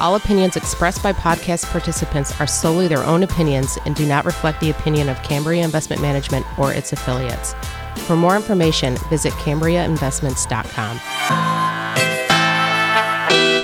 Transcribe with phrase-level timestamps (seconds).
[0.00, 4.58] All opinions expressed by podcast participants are solely their own opinions and do not reflect
[4.60, 7.54] the opinion of Cambria Investment Management or its affiliates.
[8.06, 10.96] For more information, visit CambriaInvestments.com.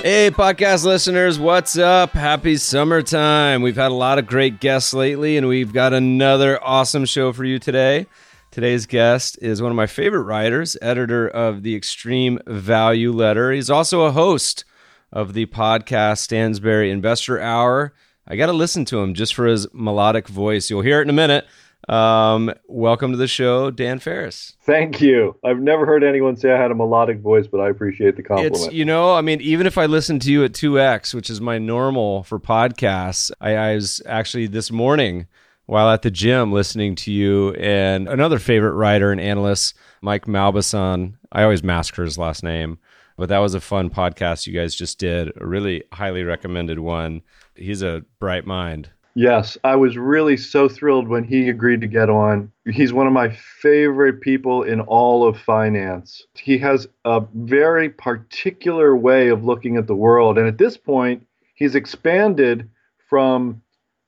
[0.03, 2.13] Hey, podcast listeners, what's up?
[2.13, 3.63] Happy summertime.
[3.63, 7.45] We've had a lot of great guests lately, and we've got another awesome show for
[7.45, 8.05] you today.
[8.51, 13.51] Today's guest is one of my favorite writers, editor of the Extreme Value Letter.
[13.51, 14.65] He's also a host
[15.11, 17.93] of the podcast Stansberry Investor Hour.
[18.27, 20.69] I got to listen to him just for his melodic voice.
[20.69, 21.45] You'll hear it in a minute.
[21.87, 24.57] Um, welcome to the show, Dan Ferris.
[24.63, 25.37] Thank you.
[25.45, 28.55] I've never heard anyone say I had a melodic voice, but I appreciate the compliment.
[28.55, 31.29] It's you know, I mean, even if I listen to you at two x, which
[31.29, 35.27] is my normal for podcasts, I, I was actually this morning
[35.65, 41.13] while at the gym listening to you and another favorite writer and analyst, Mike Mauboussin.
[41.31, 42.79] I always massacre his last name.
[43.17, 45.31] But that was a fun podcast you guys just did.
[45.41, 47.23] A really highly recommended one.
[47.55, 48.89] He's a bright mind.
[49.15, 52.51] Yes, I was really so thrilled when he agreed to get on.
[52.69, 56.21] He's one of my favorite people in all of finance.
[56.35, 60.37] He has a very particular way of looking at the world.
[60.37, 62.69] And at this point, he's expanded
[63.09, 63.63] from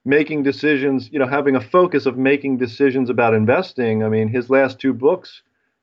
[0.06, 4.04] making decisions, you know, having a focus of making decisions about investing.
[4.04, 5.42] I mean, his last two books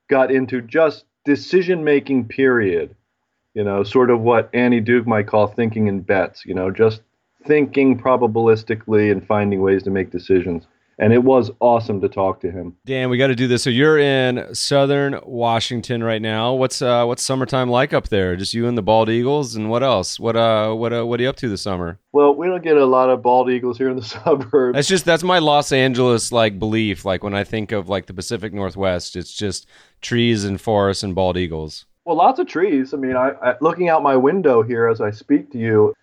[0.09, 2.95] got into just decision making, period
[3.57, 7.01] you know, sort of what Annie Duke might call thinking in bets, you know, just
[7.43, 10.67] thinking probabilistically and finding ways to make decisions.
[10.99, 12.75] And it was awesome to talk to him.
[12.85, 13.63] Dan, we got to do this.
[13.63, 16.53] So you're in Southern Washington right now.
[16.53, 18.35] What's uh, what's summertime like up there?
[18.35, 20.19] Just you and the bald eagles, and what else?
[20.19, 21.99] What uh, what uh, what are you up to this summer?
[22.13, 24.75] Well, we don't get a lot of bald eagles here in the suburbs.
[24.75, 27.05] That's just that's my Los Angeles like belief.
[27.05, 29.67] Like when I think of like the Pacific Northwest, it's just
[30.01, 31.85] trees and forests and bald eagles.
[32.07, 32.93] Well, lots of trees.
[32.93, 35.93] I mean, I, I, looking out my window here as I speak to you,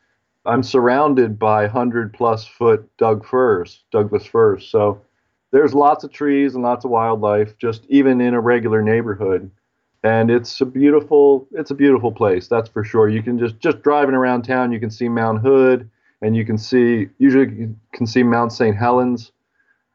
[0.45, 4.67] I'm surrounded by hundred plus foot Doug firs, Douglas firs.
[4.67, 5.01] So
[5.51, 9.51] there's lots of trees and lots of wildlife, just even in a regular neighborhood.
[10.03, 12.49] And it's a beautiful, it's a beautiful place.
[12.49, 13.09] That's for sure.
[13.09, 15.89] You can just just driving around town, you can see Mount Hood,
[16.21, 18.77] and you can see usually you can see Mount St.
[18.77, 19.33] Helens.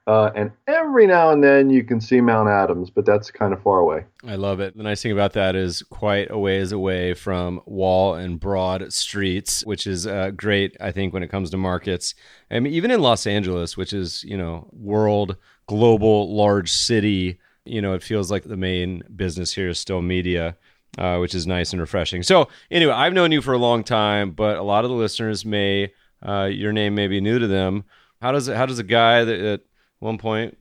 [0.10, 3.62] Uh, and every now and then you can see Mount Adams, but that's kind of
[3.62, 4.06] far away.
[4.26, 4.76] I love it.
[4.76, 9.64] The nice thing about that is quite a ways away from Wall and Broad streets,
[9.68, 12.16] which is uh, great, I think, when it comes to markets.
[12.50, 15.36] I mean, even in Los Angeles, which is, you know, world,
[15.68, 20.58] global, large city, you know, it feels like the main business here is still media.
[20.98, 22.24] Uh, which is nice and refreshing.
[22.24, 25.46] So, anyway, I've known you for a long time, but a lot of the listeners
[25.46, 25.94] may,
[26.28, 27.84] uh, your name may be new to them.
[28.24, 29.62] How does it, how does a guy that, that
[30.00, 30.58] one point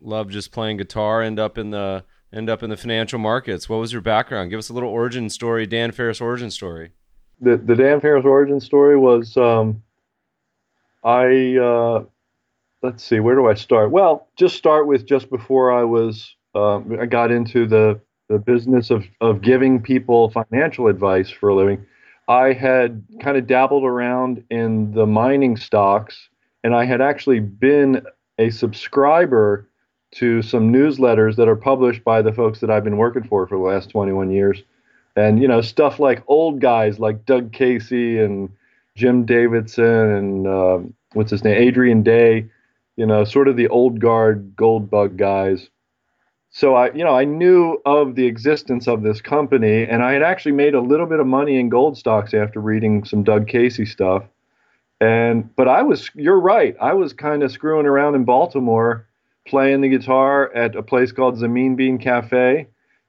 [0.00, 3.68] loved just playing guitar end up in the end up in the financial markets.
[3.68, 4.50] What was your background?
[4.50, 6.92] Give us a little origin story dan ferris origin story.
[7.40, 9.82] The, the dan ferris origin story was um,
[11.04, 12.04] i uh,
[12.82, 13.90] let's see where do i start?
[13.90, 18.90] Well just start with just before i was uh, i got into the the business
[18.90, 21.86] of, of giving people financial advice for a living.
[22.28, 26.28] I had kind of dabbled around in the mining stocks
[26.62, 28.02] and i had actually been
[28.38, 29.68] a subscriber
[30.10, 33.58] to some newsletters that are published by the folks that I've been working for for
[33.58, 34.62] the last 21 years.
[35.16, 38.48] And, you know, stuff like old guys like Doug Casey and
[38.96, 40.78] Jim Davidson and uh,
[41.12, 42.46] what's his name, Adrian Day,
[42.96, 45.68] you know, sort of the old guard gold bug guys.
[46.50, 50.22] So I, you know, I knew of the existence of this company, and I had
[50.22, 53.84] actually made a little bit of money in gold stocks after reading some Doug Casey
[53.84, 54.24] stuff.
[55.00, 56.76] And but I was you're right.
[56.80, 59.06] I was kind of screwing around in Baltimore
[59.46, 62.66] playing the guitar at a place called Zamin Bean Cafe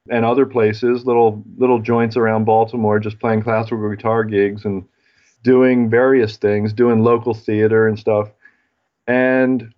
[0.08, 4.84] and other places, little little joints around Baltimore, just playing classical guitar gigs and
[5.42, 8.30] doing various things, doing local theater and stuff.
[9.06, 9.72] And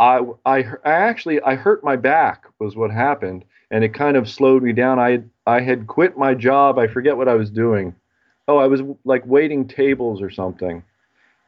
[0.00, 4.28] I, I, I actually I hurt my back was what happened, and it kind of
[4.28, 4.98] slowed me down.
[4.98, 6.78] I I had quit my job.
[6.78, 7.94] I forget what I was doing.
[8.48, 10.82] Oh, I was like waiting tables or something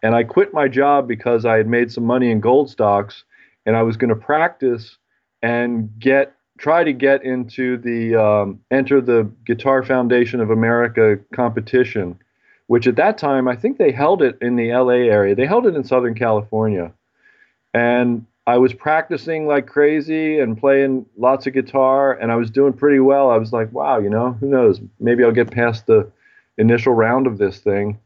[0.04, 3.24] and I quit my job because I had made some money in gold stocks
[3.64, 4.98] and I was going to practice
[5.42, 12.18] and get try to get into the um, enter the Guitar Foundation of America competition,
[12.66, 15.34] which at that time I think they held it in the LA area.
[15.34, 16.92] They held it in Southern California.
[17.72, 22.74] And I was practicing like crazy and playing lots of guitar and I was doing
[22.74, 23.30] pretty well.
[23.30, 24.82] I was like, wow, you know, who knows?
[25.00, 26.12] Maybe I'll get past the
[26.58, 27.98] initial round of this thing.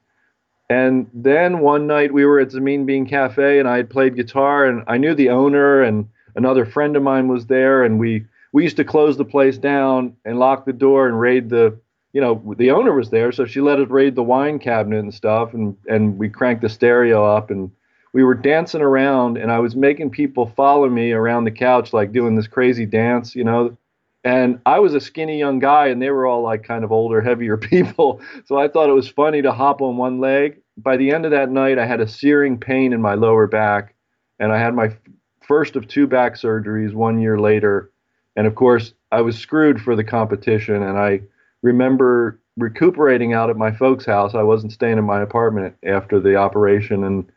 [0.71, 4.67] And then one night we were at Zameen Bean Cafe and I had played guitar
[4.67, 8.63] and I knew the owner and another friend of mine was there and we we
[8.65, 11.79] used to close the place down and lock the door and raid the
[12.13, 15.15] you know the owner was there so she let us raid the wine cabinet and
[15.15, 17.71] stuff and and we cranked the stereo up and
[18.13, 22.13] we were dancing around and I was making people follow me around the couch like
[22.13, 23.77] doing this crazy dance you know
[24.25, 27.21] and I was a skinny young guy and they were all like kind of older
[27.29, 31.11] heavier people so I thought it was funny to hop on one leg by the
[31.11, 33.95] end of that night I had a searing pain in my lower back
[34.39, 34.97] and I had my
[35.41, 37.91] first of two back surgeries one year later
[38.37, 41.21] and of course I was screwed for the competition and I
[41.63, 44.35] remember recuperating out at my folks' house.
[44.35, 47.31] I wasn't staying in my apartment after the operation, and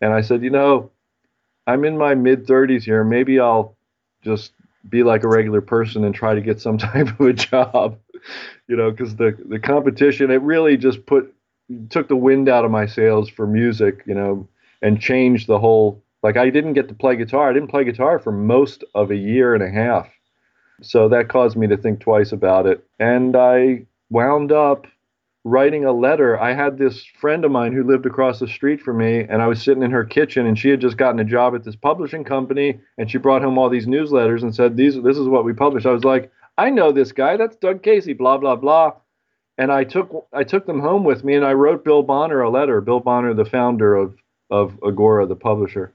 [0.00, 0.90] and I said, you know,
[1.66, 3.04] I'm in my mid 30s here.
[3.04, 3.76] Maybe I'll
[4.24, 4.52] just
[4.88, 7.98] be like a regular person and try to get some type of a job,
[8.68, 11.34] you know, because the the competition it really just put
[11.90, 14.48] took the wind out of my sails for music, you know,
[14.80, 16.02] and changed the whole.
[16.22, 17.50] Like I didn't get to play guitar.
[17.50, 20.08] I didn't play guitar for most of a year and a half
[20.82, 22.84] so that caused me to think twice about it.
[22.98, 24.86] And I wound up
[25.44, 26.38] writing a letter.
[26.40, 29.46] I had this friend of mine who lived across the street from me, and I
[29.46, 32.24] was sitting in her kitchen, and she had just gotten a job at this publishing
[32.24, 35.52] company, and she brought home all these newsletters and said, "These, this is what we
[35.52, 37.36] publish." I was like, "I know this guy.
[37.36, 38.92] That's Doug Casey." Blah blah blah.
[39.58, 42.50] And I took I took them home with me, and I wrote Bill Bonner a
[42.50, 42.80] letter.
[42.80, 44.14] Bill Bonner, the founder of
[44.50, 45.92] of Agora, the publisher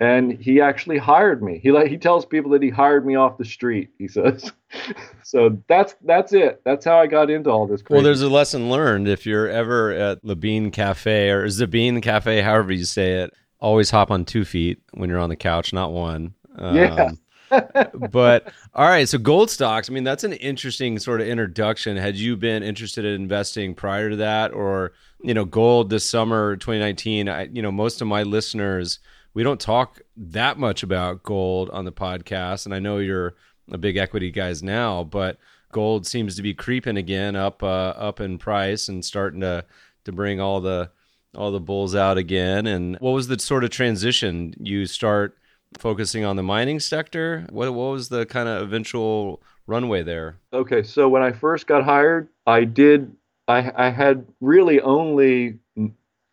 [0.00, 1.58] and he actually hired me.
[1.62, 3.90] He like he tells people that he hired me off the street.
[3.98, 4.52] He says,
[5.22, 6.60] so that's that's it.
[6.64, 7.82] That's how I got into all this.
[7.82, 7.94] Crazy.
[7.96, 9.08] Well, there's a lesson learned.
[9.08, 13.90] If you're ever at Le Bean Cafe or Zabine Cafe, however you say it, always
[13.90, 16.34] hop on two feet when you're on the couch, not one.
[16.56, 17.10] Um, yeah.
[18.10, 19.88] but all right, so gold stocks.
[19.88, 21.96] I mean, that's an interesting sort of introduction.
[21.96, 24.92] Had you been interested in investing prior to that, or
[25.22, 27.28] you know, gold this summer, 2019?
[27.28, 29.00] I, you know, most of my listeners
[29.38, 33.36] we don't talk that much about gold on the podcast, and I know you're
[33.70, 35.38] a big equity guys now, but
[35.70, 39.64] gold seems to be creeping again up uh, up in price and starting to
[40.06, 40.90] to bring all the
[41.36, 42.66] all the bulls out again.
[42.66, 44.54] And what was the sort of transition?
[44.58, 45.38] You start
[45.78, 47.46] focusing on the mining sector.
[47.50, 50.40] What what was the kind of eventual runway there?
[50.52, 53.14] Okay, so when I first got hired, I did
[53.46, 55.60] I I had really only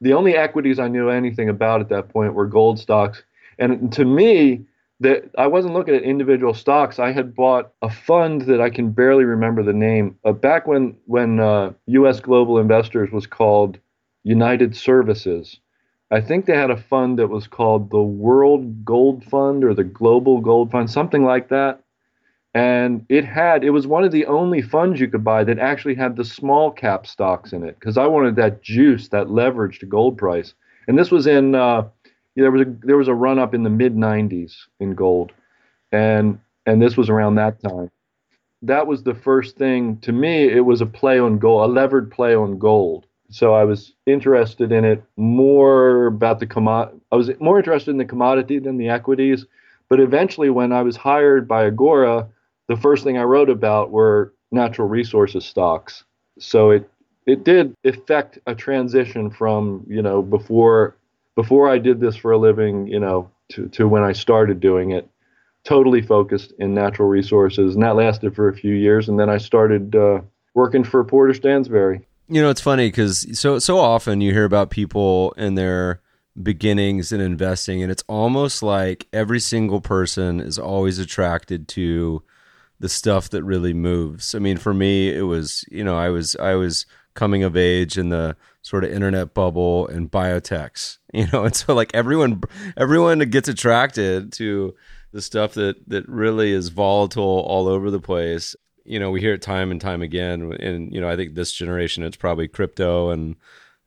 [0.05, 3.23] the only equities I knew anything about at that point were gold stocks.
[3.57, 4.63] And to me,
[4.99, 6.99] that I wasn't looking at individual stocks.
[6.99, 10.15] I had bought a fund that I can barely remember the name.
[10.23, 12.19] Uh, back when when uh, U.S.
[12.19, 13.79] Global Investors was called
[14.23, 15.59] United Services,
[16.11, 19.83] I think they had a fund that was called the World Gold Fund or the
[19.83, 21.81] Global Gold Fund, something like that
[22.55, 25.93] and it had it was one of the only funds you could buy that actually
[25.93, 29.85] had the small cap stocks in it because I wanted that juice, that leverage to
[29.85, 30.53] gold price.
[30.87, 31.83] And this was in uh,
[32.37, 35.33] there was a there was a run up in the mid 90s in gold,
[35.91, 37.91] and and this was around that time.
[38.61, 40.45] That was the first thing to me.
[40.45, 43.05] It was a play on gold, a levered play on gold.
[43.31, 47.01] So I was interested in it more about the commodity.
[47.11, 49.45] I was more interested in the commodity than the equities.
[49.89, 52.27] But eventually, when I was hired by Agora,
[52.67, 56.03] the first thing I wrote about were natural resources stocks.
[56.39, 56.89] So it
[57.25, 60.95] it did affect a transition from you know before
[61.35, 64.91] before I did this for a living, you know, to to when I started doing
[64.91, 65.09] it.
[65.63, 69.39] Totally focused in natural resources, and that lasted for a few years, and then I
[69.39, 70.21] started uh,
[70.53, 72.03] working for Porter Stansberry.
[72.27, 76.01] You know, it's funny because so so often you hear about people and their
[76.41, 82.21] beginnings in investing, and it's almost like every single person is always attracted to
[82.79, 84.35] the stuff that really moves.
[84.35, 87.97] I mean, for me, it was you know I was I was coming of age
[87.97, 92.41] in the sort of internet bubble and biotechs, you know, and so like everyone
[92.77, 94.75] everyone gets attracted to
[95.11, 98.55] the stuff that that really is volatile all over the place.
[98.83, 101.53] You know, we hear it time and time again, and you know, I think this
[101.53, 103.35] generation it's probably crypto and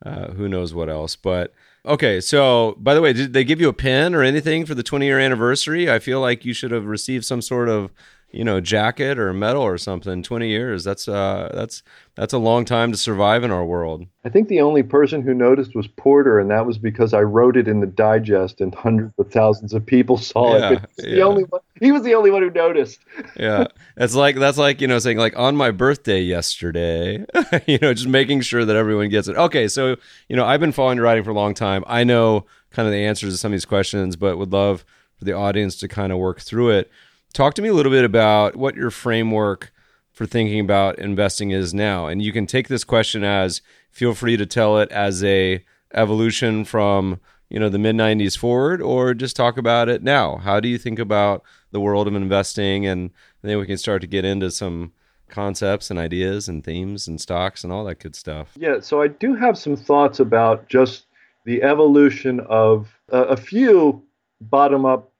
[0.05, 1.53] uh, who knows what else, but.
[1.87, 4.83] Okay, so by the way, did they give you a pin or anything for the
[4.83, 5.91] 20 year anniversary?
[5.91, 7.93] I feel like you should have received some sort of
[8.31, 11.83] you know jacket or medal or something 20 years that's uh that's
[12.15, 14.05] that's a long time to survive in our world.
[14.25, 17.57] I think the only person who noticed was porter and that was because i wrote
[17.57, 21.15] it in the digest and hundreds of thousands of people saw yeah, it yeah.
[21.15, 22.99] the only one, he was the only one who noticed.
[23.37, 23.67] Yeah
[23.97, 27.25] it's like that's like you know saying like on my birthday yesterday
[27.67, 29.37] you know just making sure that everyone gets it.
[29.37, 29.97] Okay so
[30.29, 31.83] you know i've been following writing for a long time.
[31.87, 34.85] I know kind of the answers to some of these questions but would love
[35.17, 36.91] for the audience to kind of work through it
[37.33, 39.73] Talk to me a little bit about what your framework
[40.13, 42.07] for thinking about investing is now.
[42.07, 46.65] And you can take this question as feel free to tell it as a evolution
[46.65, 50.39] from, you know, the mid 90s forward or just talk about it now.
[50.39, 53.11] How do you think about the world of investing and
[53.43, 54.93] then we can start to get into some
[55.29, 58.53] concepts and ideas and themes and stocks and all that good stuff.
[58.57, 61.07] Yeah, so I do have some thoughts about just
[61.45, 64.03] the evolution of uh, a few
[64.41, 65.13] bottom up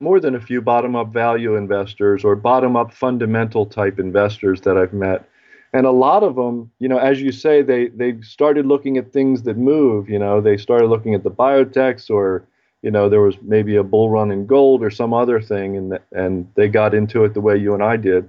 [0.00, 4.76] more than a few bottom up value investors or bottom up fundamental type investors that
[4.76, 5.28] I've met.
[5.72, 9.12] And a lot of them, you know, as you say, they they started looking at
[9.12, 10.08] things that move.
[10.08, 12.44] You know, they started looking at the biotechs, or
[12.82, 15.98] you know, there was maybe a bull run in gold or some other thing, and
[16.10, 18.28] and they got into it the way you and I did.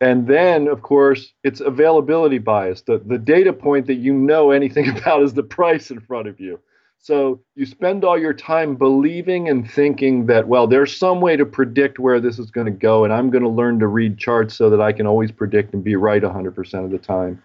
[0.00, 2.82] And then, of course, it's availability bias.
[2.82, 6.38] The the data point that you know anything about is the price in front of
[6.38, 6.60] you.
[7.00, 11.46] So you spend all your time believing and thinking that, well, there's some way to
[11.46, 14.54] predict where this is going to go, and I'm going to learn to read charts
[14.54, 17.42] so that I can always predict and be right 100% of the time.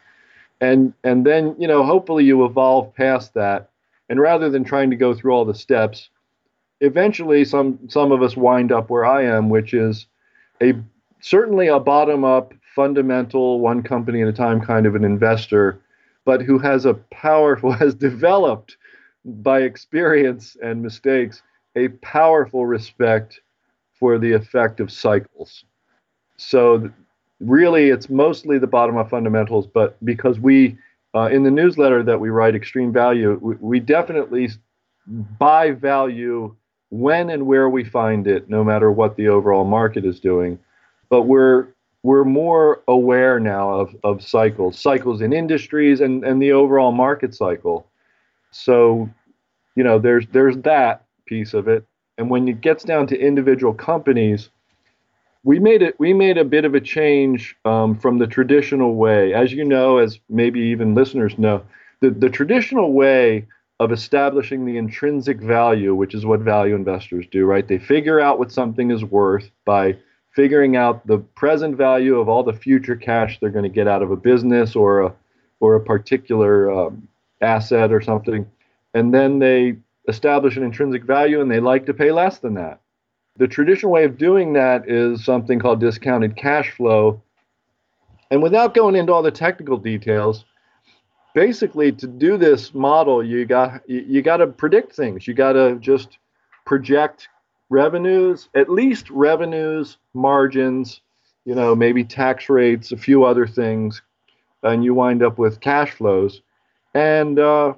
[0.60, 3.70] And and then you know, hopefully you evolve past that,
[4.10, 6.10] and rather than trying to go through all the steps,
[6.80, 10.08] eventually some some of us wind up where I am, which is
[10.62, 10.74] a
[11.20, 15.82] certainly a bottom up, fundamental, one company at a time kind of an investor,
[16.24, 18.78] but who has a powerful has developed
[19.26, 21.42] by experience and mistakes,
[21.76, 23.42] a powerful respect
[23.94, 25.64] for the effect of cycles.
[26.38, 26.90] So,
[27.40, 30.78] really, it's mostly the bottom up fundamentals, but because we,
[31.16, 34.50] uh, in the newsletter that we write, Extreme Value, we, we definitely
[35.40, 36.56] buy value
[36.90, 40.60] when and where we find it, no matter what the overall market is doing.
[41.10, 41.68] But we're
[42.04, 47.34] we're more aware now of, of cycles, cycles in industries and, and the overall market
[47.34, 47.88] cycle.
[48.56, 49.10] So,
[49.76, 51.86] you know, there's there's that piece of it.
[52.18, 54.50] And when it gets down to individual companies,
[55.44, 59.34] we made it we made a bit of a change um, from the traditional way.
[59.34, 61.64] As you know, as maybe even listeners know,
[62.02, 63.48] the, the traditional way
[63.80, 67.68] of establishing the intrinsic value, which is what value investors do, right?
[67.68, 69.98] They figure out what something is worth by
[70.32, 74.02] figuring out the present value of all the future cash they're going to get out
[74.02, 75.14] of a business or a
[75.60, 77.08] or a particular um,
[77.44, 78.48] asset or something
[78.94, 82.80] and then they establish an intrinsic value and they like to pay less than that.
[83.38, 87.22] The traditional way of doing that is something called discounted cash flow.
[88.30, 90.46] And without going into all the technical details,
[91.34, 95.28] basically to do this model, you got you got to predict things.
[95.28, 96.20] You got to just
[96.66, 97.28] project
[97.70, 101.02] revenues, at least revenues, margins,
[101.46, 104.02] you know, maybe tax rates, a few other things,
[104.62, 106.42] and you wind up with cash flows.
[106.94, 107.74] And uh,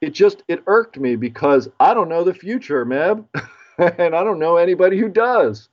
[0.00, 3.24] it just it irked me because I don't know the future, Meb,
[3.78, 5.68] and I don't know anybody who does.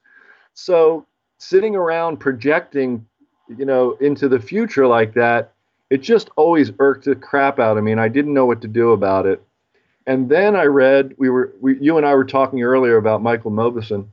[0.53, 1.05] So
[1.39, 3.05] sitting around projecting,
[3.57, 5.53] you know, into the future like that,
[5.89, 8.67] it just always irked the crap out of me, and I didn't know what to
[8.67, 9.41] do about it.
[10.05, 13.51] And then I read we were we, you and I were talking earlier about Michael
[13.51, 14.07] Mauboussin.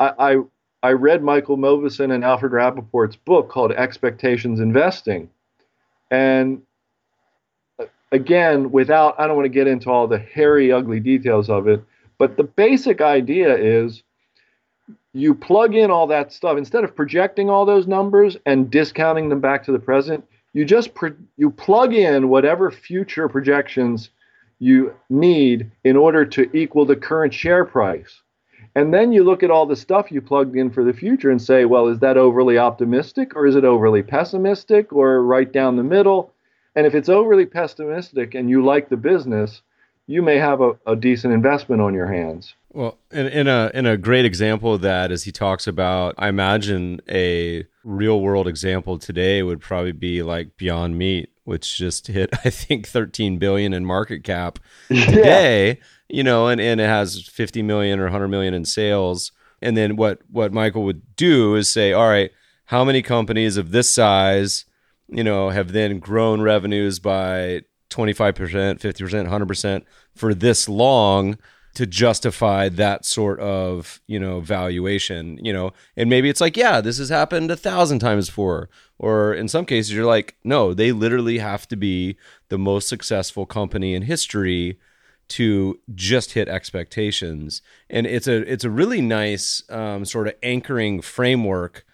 [0.00, 0.36] I, I
[0.82, 5.30] I read Michael Mauboussin and Alfred Rappaport's book called Expectations Investing.
[6.10, 6.62] And
[8.12, 11.82] again, without, I don't want to get into all the hairy, ugly details of it,
[12.18, 14.02] but the basic idea is
[15.12, 16.56] you plug in all that stuff.
[16.56, 20.90] Instead of projecting all those numbers and discounting them back to the present you just
[21.36, 24.10] you plug in whatever future projections
[24.58, 28.20] you need in order to equal the current share price.
[28.74, 31.40] And then you look at all the stuff you plugged in for the future and
[31.40, 35.82] say well is that overly optimistic or is it overly pessimistic or right down the
[35.82, 36.32] middle
[36.74, 39.62] and if it's overly pessimistic and you like the business,
[40.06, 42.54] you may have a, a decent investment on your hands.
[42.72, 46.28] Well, in, in a in a great example of that, as he talks about, I
[46.28, 52.30] imagine a real world example today would probably be like Beyond Meat, which just hit
[52.44, 55.68] I think 13 billion in market cap today.
[55.68, 55.84] Yeah.
[56.08, 59.32] You know, and, and it has 50 million or 100 million in sales.
[59.62, 62.30] And then what what Michael would do is say, all right,
[62.66, 64.64] how many companies of this size
[65.12, 68.34] you know, have then grown revenues by 25%,
[68.80, 69.82] 50%, 100%
[70.14, 71.38] for this long.
[71.74, 76.82] to justify that sort of you know valuation you know and maybe it's like yeah
[76.82, 80.92] this has happened a thousand times before or in some cases you're like no they
[80.92, 82.14] literally have to be
[82.50, 84.78] the most successful company in history
[85.28, 91.00] to just hit expectations and it's a it's a really nice um, sort of anchoring
[91.00, 91.86] framework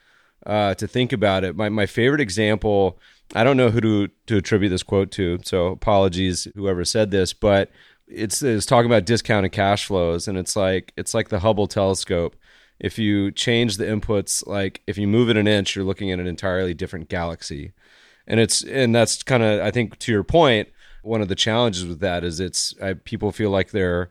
[0.48, 2.98] uh, to think about it my, my favorite example
[3.34, 7.32] i don't know who to, to attribute this quote to so apologies whoever said this
[7.32, 7.70] but
[8.10, 12.36] it's, it's talking about discounted cash flows, and it's like it's like the Hubble telescope.
[12.80, 16.20] If you change the inputs, like if you move it an inch, you're looking at
[16.20, 17.72] an entirely different galaxy,
[18.26, 20.68] and it's and that's kind of I think to your point,
[21.02, 24.10] one of the challenges with that is it's I, people feel like they're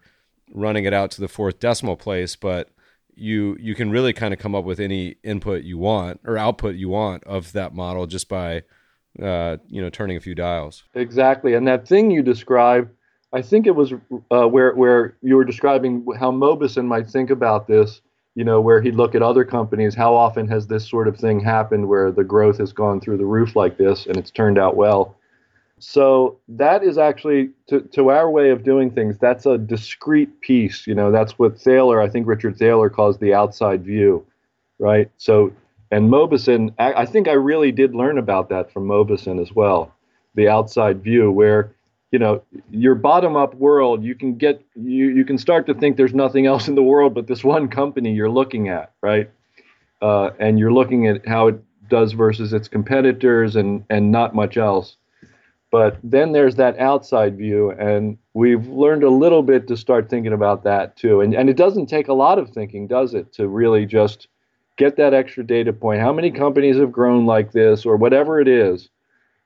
[0.54, 2.70] running it out to the fourth decimal place, but
[3.18, 6.76] you you can really kind of come up with any input you want or output
[6.76, 8.64] you want of that model just by
[9.22, 10.84] uh, you know turning a few dials.
[10.94, 12.92] Exactly, and that thing you described
[13.34, 13.94] I think it was
[14.32, 18.02] uh, where where you were describing how Mauboussin might think about this.
[18.36, 19.96] You know, where he'd look at other companies.
[19.96, 23.26] How often has this sort of thing happened where the growth has gone through the
[23.26, 25.17] roof like this and it's turned out well?
[25.80, 29.18] So that is actually to, to our way of doing things.
[29.20, 30.88] That's a discrete piece.
[30.88, 34.26] You know, that's what Thaler, I think Richard Thaler calls the outside view,
[34.80, 35.10] right?
[35.18, 35.54] So,
[35.92, 39.94] and Mauboussin, I, I think I really did learn about that from Mauboussin as well,
[40.34, 41.72] the outside view, where
[42.12, 42.42] you know
[42.72, 46.46] your bottom up world you can get you you can start to think there's nothing
[46.46, 49.30] else in the world but this one company you're looking at right
[50.02, 54.56] uh, and you're looking at how it does versus its competitors and and not much
[54.56, 54.96] else
[55.72, 60.34] but then there's that outside view and we've learned a little bit to start thinking
[60.34, 63.48] about that too and and it doesn't take a lot of thinking does it to
[63.48, 64.28] really just
[64.78, 68.48] get that extra data point how many companies have grown like this or whatever it
[68.48, 68.90] is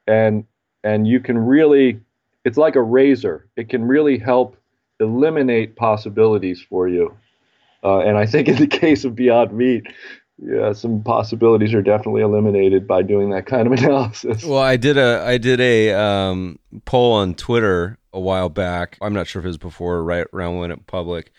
[0.08, 0.46] and
[0.84, 2.00] and you can really
[2.44, 3.48] it's like a razor.
[3.56, 4.58] It can really help
[5.00, 7.16] eliminate possibilities for you.
[7.84, 9.88] Uh, and I think in the case of Beyond Meat,
[10.42, 14.44] yeah, some possibilities are definitely eliminated by doing that kind of analysis.
[14.44, 18.98] Well, I did a I did a um, poll on Twitter a while back.
[19.02, 21.32] I'm not sure if it was before right around when it public.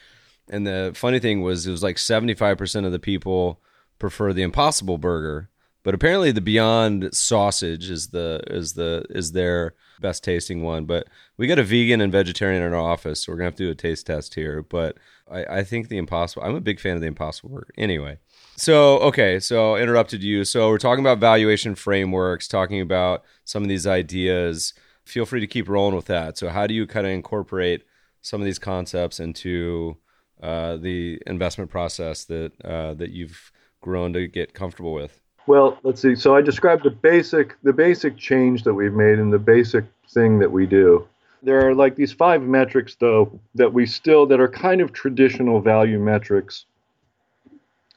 [0.48, 3.60] And the funny thing was, it was like 75% of the people
[3.98, 5.48] prefer the Impossible Burger,
[5.82, 10.84] but apparently the Beyond Sausage is the is the is their best tasting one.
[10.84, 13.64] But we got a vegan and vegetarian in our office, so we're gonna have to
[13.64, 14.62] do a taste test here.
[14.62, 14.98] But
[15.30, 16.44] I, I think the Impossible.
[16.44, 17.72] I'm a big fan of the Impossible Burger.
[17.78, 18.18] Anyway,
[18.56, 20.44] so okay, so interrupted you.
[20.44, 24.74] So we're talking about valuation frameworks, talking about some of these ideas.
[25.04, 26.38] Feel free to keep rolling with that.
[26.38, 27.84] So how do you kind of incorporate
[28.20, 29.96] some of these concepts into
[30.42, 35.20] uh, the investment process that uh, that you've grown to get comfortable with?
[35.46, 36.14] Well, let's see.
[36.14, 40.38] So I described the basic the basic change that we've made and the basic thing
[40.38, 41.06] that we do.
[41.42, 45.60] There are like these five metrics though that we still that are kind of traditional
[45.60, 46.66] value metrics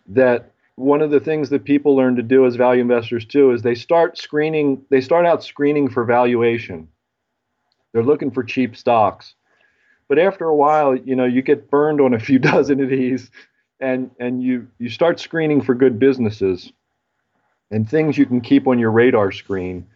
[0.08, 3.62] that one of the things that people learn to do as value investors too is
[3.62, 6.88] they start screening they start out screening for valuation.
[7.94, 9.36] They're looking for cheap stocks.
[10.08, 13.32] But after a while, you know, you get burned on a few dozen of these
[13.80, 16.72] and and you you start screening for good businesses
[17.72, 19.88] and things you can keep on your radar screen.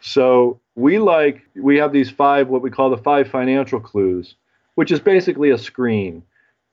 [0.00, 4.34] So we like we have these five what we call the five financial clues,
[4.74, 6.22] which is basically a screen.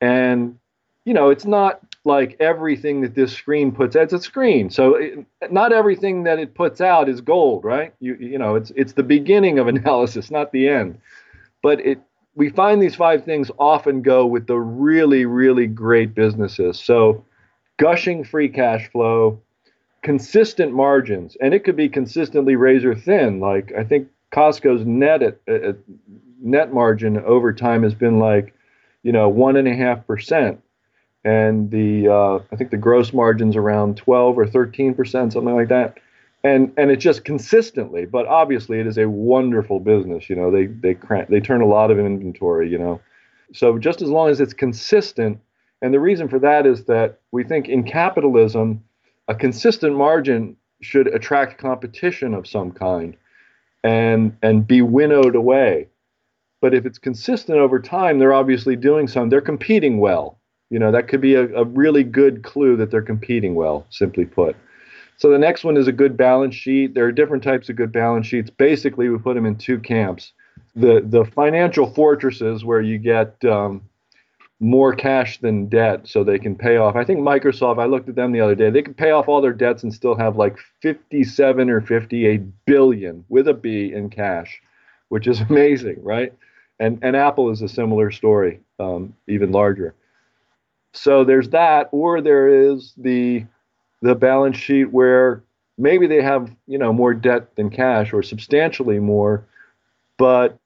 [0.01, 0.60] And
[1.05, 4.03] you know, it's not like everything that this screen puts out.
[4.03, 7.93] It's a screen, so it, not everything that it puts out is gold, right?
[7.99, 10.99] You you know, it's it's the beginning of analysis, not the end.
[11.61, 11.99] But it
[12.35, 16.79] we find these five things often go with the really really great businesses.
[16.79, 17.23] So
[17.77, 19.41] gushing free cash flow,
[20.01, 23.39] consistent margins, and it could be consistently razor thin.
[23.39, 25.77] Like I think Costco's net at, at
[26.41, 28.53] net margin over time has been like,
[29.03, 30.61] you know, one and a half percent,
[31.23, 35.69] and the uh, I think the gross margins around twelve or thirteen percent, something like
[35.69, 35.97] that.
[36.43, 40.29] And and it's just consistently, but obviously it is a wonderful business.
[40.29, 42.69] You know, they they crank, they turn a lot of inventory.
[42.69, 43.01] You know,
[43.53, 45.39] so just as long as it's consistent,
[45.81, 48.83] and the reason for that is that we think in capitalism
[49.29, 53.15] a consistent margin should attract competition of some kind
[53.83, 55.88] and and be winnowed away.
[56.62, 59.29] But if it's consistent over time, they're obviously doing something.
[59.29, 60.39] They're competing well.
[60.73, 64.25] You know, that could be a, a really good clue that they're competing well, simply
[64.25, 64.55] put.
[65.17, 66.95] So the next one is a good balance sheet.
[66.95, 68.49] There are different types of good balance sheets.
[68.49, 70.33] Basically, we put them in two camps.
[70.75, 73.83] The the financial fortresses where you get um,
[74.59, 76.95] more cash than debt so they can pay off.
[76.95, 79.41] I think Microsoft, I looked at them the other day, they can pay off all
[79.41, 84.59] their debts and still have like 57 or 58 billion with a B in cash,
[85.09, 86.33] which is amazing, right?
[86.79, 88.59] And and Apple is a similar story.
[88.79, 89.93] um, even larger.
[90.93, 93.45] So there's that, or there is the
[94.01, 95.41] the balance sheet where
[95.77, 99.43] maybe they have you know more debt than cash or substantially more,
[100.17, 100.58] but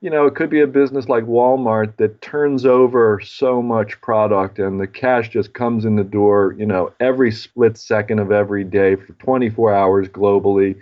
[0.00, 4.58] you know it could be a business like Walmart that turns over so much product
[4.58, 8.64] and the cash just comes in the door you know every split second of every
[8.64, 10.80] day for 24 hours globally,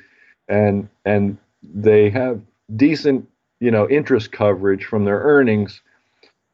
[0.49, 2.41] and and they have
[2.77, 5.81] decent you know interest coverage from their earnings,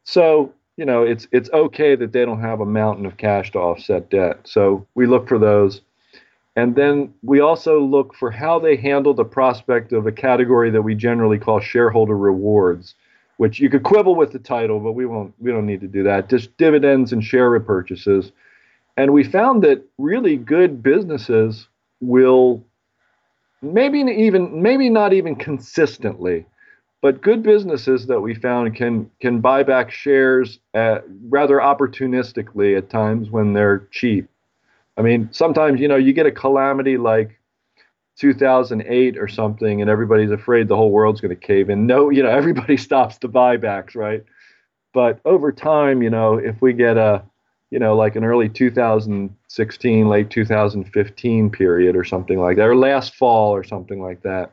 [0.03, 3.59] so you know, it's it's okay that they don't have a mountain of cash to
[3.59, 4.39] offset debt.
[4.45, 5.81] So we look for those.
[6.55, 10.81] And then we also look for how they handle the prospect of a category that
[10.81, 12.95] we generally call shareholder rewards,
[13.37, 16.03] which you could quibble with the title, but we won't we don't need to do
[16.03, 16.29] that.
[16.29, 18.31] Just dividends and share repurchases.
[18.95, 21.67] And we found that really good businesses
[21.99, 22.63] will
[23.61, 26.45] maybe even maybe not even consistently
[27.01, 32.89] but good businesses that we found can can buy back shares at, rather opportunistically at
[32.89, 34.29] times when they're cheap.
[34.97, 37.39] I mean, sometimes you know you get a calamity like
[38.17, 41.87] 2008 or something, and everybody's afraid the whole world's going to cave in.
[41.87, 44.23] No, you know everybody stops the buybacks, right?
[44.93, 47.23] But over time, you know, if we get a
[47.71, 53.15] you know like an early 2016, late 2015 period or something like that, or last
[53.15, 54.51] fall or something like that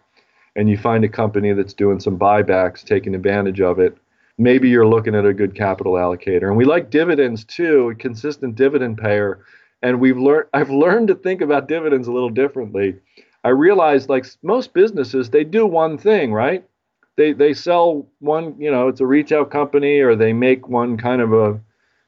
[0.57, 3.97] and you find a company that's doing some buybacks, taking advantage of it,
[4.39, 6.49] maybe you're looking at a good capital allocator.
[6.49, 9.45] And we like dividends too, a consistent dividend payer.
[9.83, 12.97] And we've learned I've learned to think about dividends a little differently.
[13.45, 16.65] I realized like most businesses, they do one thing, right?
[17.17, 21.21] They they sell one, you know, it's a retail company or they make one kind
[21.21, 21.61] of a,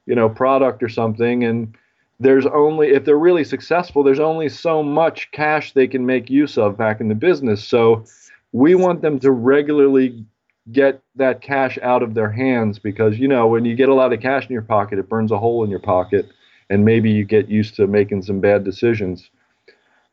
[0.07, 1.75] you know, product or something and
[2.19, 6.57] there's only if they're really successful, there's only so much cash they can make use
[6.57, 7.63] of back in the business.
[7.63, 8.03] So
[8.51, 10.25] we want them to regularly
[10.71, 14.13] get that cash out of their hands because you know when you get a lot
[14.13, 16.29] of cash in your pocket it burns a hole in your pocket
[16.69, 19.29] and maybe you get used to making some bad decisions.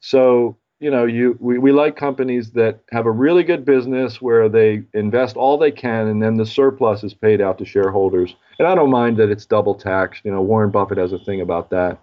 [0.00, 4.48] So you know you we, we like companies that have a really good business where
[4.48, 8.34] they invest all they can and then the surplus is paid out to shareholders.
[8.58, 10.22] And i don't mind that it's double taxed.
[10.24, 12.00] You know warren buffett has a thing about that.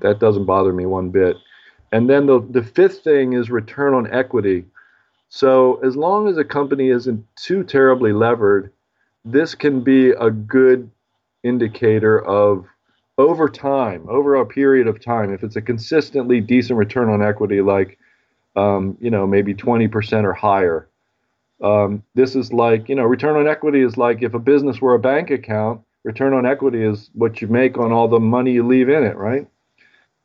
[0.00, 1.36] That doesn't bother me one bit.
[1.90, 4.66] And then the, the fifth thing is return on equity
[5.28, 8.72] so as long as a company isn't too terribly levered,
[9.24, 10.90] this can be a good
[11.42, 12.66] indicator of
[13.18, 17.60] over time, over a period of time, if it's a consistently decent return on equity,
[17.60, 17.98] like
[18.56, 20.88] um, you know maybe 20% or higher.
[21.62, 24.94] Um, this is like you know return on equity is like if a business were
[24.94, 28.66] a bank account, return on equity is what you make on all the money you
[28.66, 29.46] leave in it, right?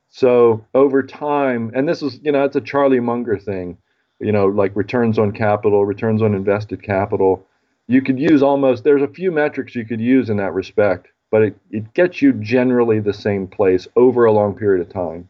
[0.09, 3.77] So over time, and this is you know it's a Charlie Munger thing
[4.23, 7.45] you know, like returns on capital, returns on invested capital.
[7.87, 11.41] You could use almost, there's a few metrics you could use in that respect, but
[11.41, 15.27] it, it gets you generally the same place over a long period of time.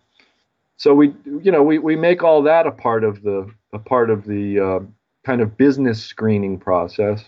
[0.77, 4.09] So we, you know, we, we make all that a part of the, a part
[4.09, 4.79] of the uh,
[5.25, 7.23] kind of business screening process.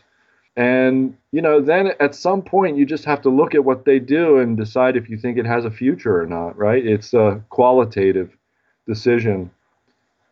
[0.58, 3.99] And, you know, then at some point you just have to look at what they
[3.99, 6.86] do and decide if you think it has a future or not, right?
[6.86, 8.36] It's a qualitative
[8.88, 9.51] decision.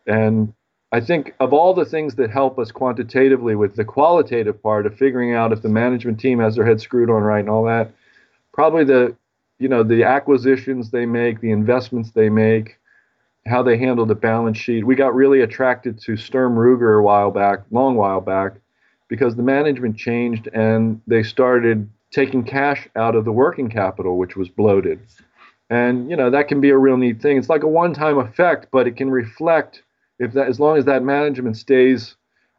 [0.06, 0.54] And
[0.94, 4.96] I think of all the things that help us quantitatively with the qualitative part of
[4.96, 7.90] figuring out if the management team has their head screwed on right and all that,
[8.52, 9.16] probably the
[9.58, 12.78] you know the acquisitions they make, the investments they make,
[13.44, 14.86] how they handle the balance sheet.
[14.86, 18.52] We got really attracted to Sturm Ruger a while back, long while back,
[19.08, 24.36] because the management changed and they started taking cash out of the working capital, which
[24.36, 25.00] was bloated.
[25.70, 27.36] And you know that can be a real neat thing.
[27.36, 29.82] It's like a one-time effect, but it can reflect
[30.18, 32.16] if that as long as that management stays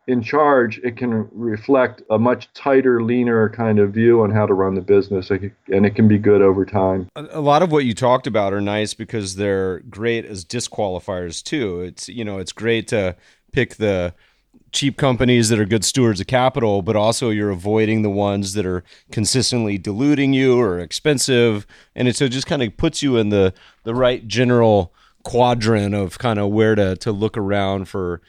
[0.07, 4.53] in charge, it can reflect a much tighter, leaner kind of view on how to
[4.53, 7.09] run the business, and it can be good over time.
[7.15, 11.81] A lot of what you talked about are nice because they're great as disqualifiers too.
[11.81, 13.15] It's you know it's great to
[13.51, 14.13] pick the
[14.71, 18.65] cheap companies that are good stewards of capital, but also you're avoiding the ones that
[18.65, 21.65] are consistently diluting you or expensive,
[21.95, 24.93] and it so just kind of puts you in the the right general
[25.25, 28.21] quadrant of kind of where to to look around for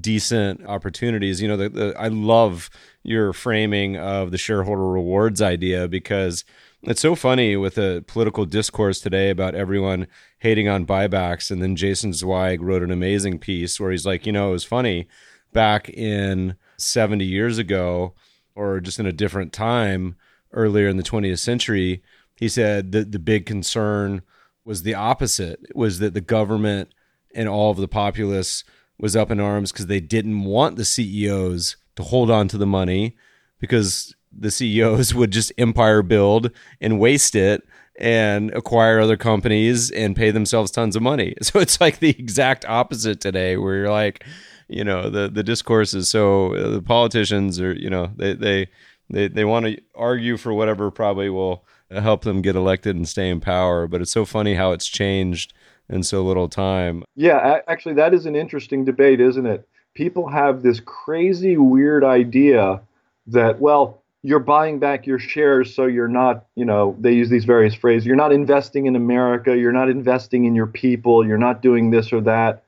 [0.00, 1.42] decent opportunities.
[1.42, 2.70] You know, the, the, I love
[3.02, 6.44] your framing of the shareholder rewards idea because
[6.82, 10.06] it's so funny with the political discourse today about everyone
[10.38, 11.50] hating on buybacks.
[11.50, 14.64] And then Jason Zweig wrote an amazing piece where he's like, you know, it was
[14.64, 15.06] funny
[15.52, 18.14] back in 70 years ago
[18.54, 20.16] or just in a different time
[20.52, 22.02] earlier in the 20th century.
[22.36, 24.22] He said that the big concern
[24.64, 26.90] was the opposite was that the government
[27.34, 28.64] and all of the populace
[28.98, 32.66] was up in arms because they didn't want the CEOs to hold on to the
[32.66, 33.16] money
[33.60, 36.50] because the CEOs would just empire build
[36.80, 37.62] and waste it
[37.96, 41.34] and acquire other companies and pay themselves tons of money.
[41.42, 44.24] So it's like the exact opposite today, where you're like,
[44.68, 48.68] you know, the the discourse is so uh, the politicians are, you know, they they
[49.10, 51.64] they they want to argue for whatever probably will
[52.00, 53.86] help them get elected and stay in power.
[53.86, 55.52] But it's so funny how it's changed
[55.88, 57.04] in so little time.
[57.14, 59.68] Yeah, actually, that is an interesting debate, isn't it?
[59.94, 62.80] People have this crazy, weird idea
[63.26, 67.44] that, well, you're buying back your shares so you're not you know they use these
[67.44, 71.60] various phrases you're not investing in america you're not investing in your people you're not
[71.60, 72.64] doing this or that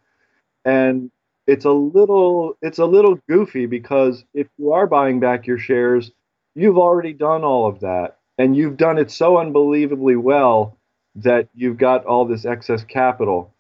[0.67, 1.11] and
[1.47, 6.11] it's a little it's a little goofy because if you are buying back your shares
[6.55, 10.77] you've already done all of that and you've done it so unbelievably well
[11.17, 13.55] that you've got all this excess capital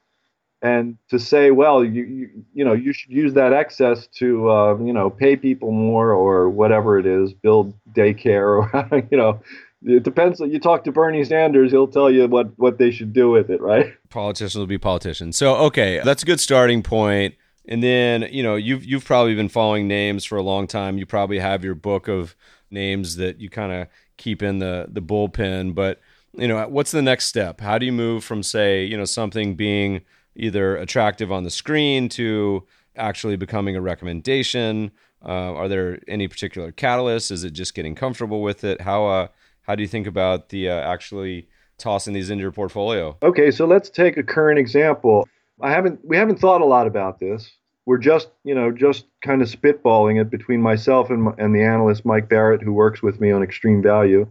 [0.62, 4.78] and to say, well, you, you, you know, you should use that excess to, uh,
[4.78, 9.40] you know, pay people more or whatever it is, build daycare or, you know,
[9.84, 10.40] it depends.
[10.40, 13.60] You talk to Bernie Sanders, he'll tell you what, what they should do with it,
[13.60, 13.94] right?
[14.08, 15.36] Politicians will be politicians.
[15.36, 17.34] So, okay, that's a good starting point.
[17.68, 20.98] And then, you know, you've you've probably been following names for a long time.
[20.98, 22.36] You probably have your book of
[22.70, 25.74] names that you kind of keep in the the bullpen.
[25.74, 26.00] But,
[26.32, 27.60] you know, what's the next step?
[27.60, 30.02] How do you move from, say, you know, something being
[30.34, 32.64] either attractive on the screen to
[32.96, 34.90] actually becoming a recommendation?
[35.24, 37.30] Uh, are there any particular catalysts?
[37.30, 38.82] Is it just getting comfortable with it?
[38.82, 39.28] How uh,
[39.62, 41.48] how do you think about the uh, actually
[41.78, 43.16] tossing these into your portfolio?
[43.22, 45.28] Okay, so let's take a current example.
[45.60, 47.50] I haven't we haven't thought a lot about this.
[47.86, 52.04] We're just you know just kind of spitballing it between myself and and the analyst
[52.04, 54.30] Mike Barrett who works with me on Extreme Value.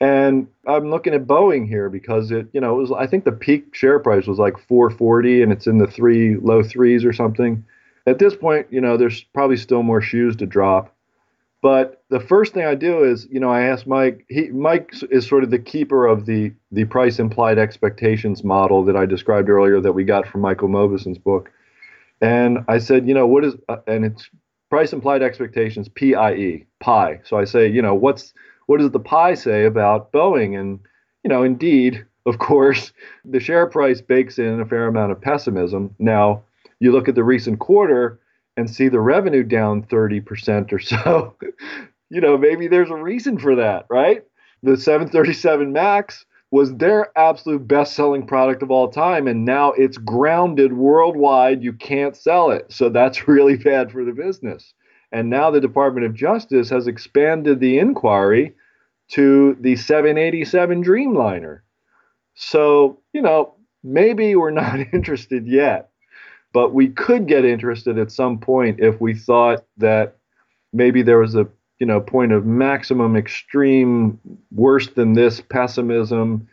[0.00, 3.32] And I'm looking at Boeing here because it, you know, it was I think the
[3.32, 7.64] peak share price was like 440 and it's in the three low threes or something.
[8.06, 10.94] At this point, you know, there's probably still more shoes to drop.
[11.62, 14.24] But the first thing I do is, you know, I ask Mike.
[14.28, 18.96] He Mike is sort of the keeper of the the price implied expectations model that
[18.96, 21.50] I described earlier that we got from Michael Mauboussin's book.
[22.20, 24.28] And I said, you know, what is uh, and it's
[24.70, 27.20] price implied expectations PIE pi.
[27.24, 28.32] So I say, you know, what's
[28.66, 30.58] what does the pie say about Boeing?
[30.58, 30.80] And,
[31.22, 32.92] you know, indeed, of course,
[33.24, 35.94] the share price bakes in a fair amount of pessimism.
[35.98, 36.42] Now,
[36.80, 38.20] you look at the recent quarter
[38.56, 41.34] and see the revenue down 30% or so.
[42.10, 44.24] you know, maybe there's a reason for that, right?
[44.62, 46.24] The 737 MAX
[46.56, 49.28] was their absolute best selling product of all time.
[49.28, 51.62] And now it's grounded worldwide.
[51.62, 52.72] You can't sell it.
[52.72, 54.72] So that's really bad for the business.
[55.12, 58.54] And now the Department of Justice has expanded the inquiry
[59.08, 61.60] to the 787 Dreamliner.
[62.36, 65.90] So, you know, maybe we're not interested yet,
[66.54, 70.16] but we could get interested at some point if we thought that
[70.72, 74.18] maybe there was a you know point of maximum extreme
[74.54, 76.48] worse than this pessimism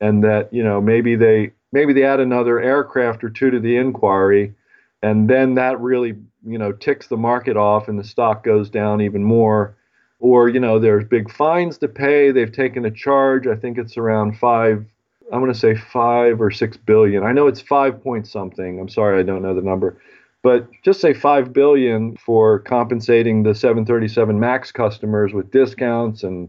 [0.00, 3.76] and that you know maybe they maybe they add another aircraft or two to the
[3.76, 4.54] inquiry
[5.02, 9.00] and then that really you know ticks the market off and the stock goes down
[9.00, 9.76] even more.
[10.20, 12.32] Or you know there's big fines to pay.
[12.32, 13.46] They've taken a charge.
[13.46, 14.84] I think it's around five
[15.30, 17.22] i'm going to say five or six billion.
[17.22, 18.80] I know it's five point something.
[18.80, 20.00] I'm sorry i don't know the number
[20.42, 26.48] but just say five billion for compensating the 737 max customers with discounts and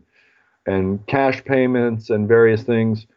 [0.66, 3.08] and cash payments and various things.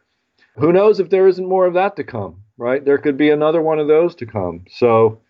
[0.55, 2.83] Who knows if there isn't more of that to come right?
[2.83, 4.65] There could be another one of those to come.
[4.69, 5.21] So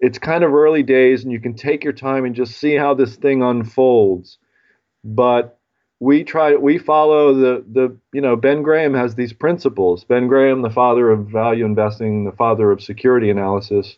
[0.00, 2.94] it's kind of early days and you can take your time and just see how
[2.94, 4.38] this thing unfolds.
[5.04, 5.58] But
[6.00, 10.04] we try we follow the the you know Ben Graham has these principles.
[10.04, 13.96] Ben Graham, the father of value investing, the father of security analysis,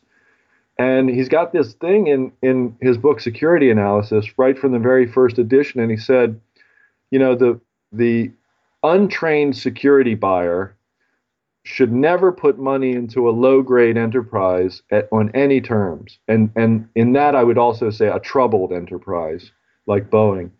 [0.78, 5.06] and he's got this thing in in his book Security Analysis right from the very
[5.06, 6.40] first edition, and he said,
[7.10, 7.60] you know the
[7.92, 8.30] the
[8.82, 10.76] untrained security buyer
[11.62, 16.88] should never put money into a low grade enterprise at, on any terms, and and
[16.94, 19.52] in that I would also say a troubled enterprise
[19.86, 20.50] like Boeing.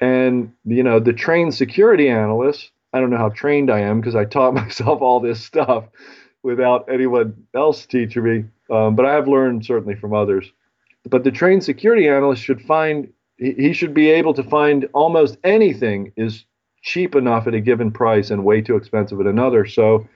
[0.00, 4.14] And you know, the trained security analyst, I don't know how trained I am because
[4.14, 5.84] I taught myself all this stuff
[6.42, 10.50] without anyone else teaching me, um, but I have learned certainly from others.
[11.08, 16.12] But the trained security analyst should find he should be able to find almost anything
[16.16, 16.44] is
[16.82, 19.66] cheap enough at a given price and way too expensive at another.
[19.66, 20.06] So,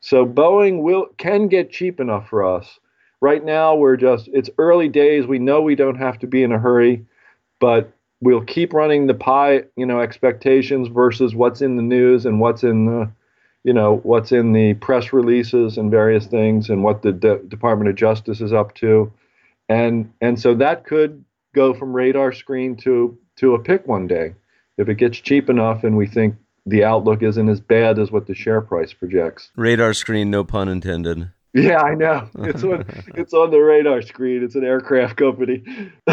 [0.00, 2.78] so Boeing will can get cheap enough for us.
[3.20, 5.26] Right now, we're just it's early days.
[5.26, 7.04] We know we don't have to be in a hurry,
[7.58, 12.40] but we'll keep running the pie, you know, expectations versus what's in the news and
[12.40, 13.10] what's in the,
[13.64, 17.90] you know, what's in the press releases and various things and what the De- Department
[17.90, 19.12] of Justice is up to,
[19.68, 24.34] and and so that could go from radar screen to to a pick one day.
[24.78, 26.34] if it gets cheap enough and we think
[26.66, 29.50] the outlook isn't as bad as what the share price projects.
[29.56, 31.30] Radar screen, no pun intended.
[31.52, 32.28] Yeah, I know.
[32.40, 34.42] It's on it's on the radar screen.
[34.44, 35.64] It's an aircraft company.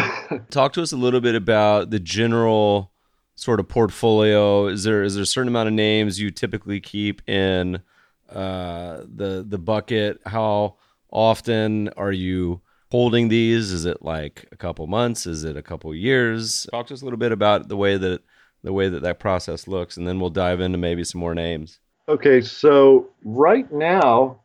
[0.49, 2.91] Talk to us a little bit about the general
[3.37, 4.67] sort of portfolio.
[4.67, 7.81] Is there is there a certain amount of names you typically keep in
[8.29, 10.19] uh, the the bucket?
[10.25, 10.75] How
[11.09, 12.59] often are you
[12.91, 13.71] holding these?
[13.71, 15.25] Is it like a couple months?
[15.25, 16.67] Is it a couple years?
[16.71, 18.21] Talk to us a little bit about the way that
[18.63, 21.79] the way that that process looks, and then we'll dive into maybe some more names.
[22.09, 24.39] Okay, so right now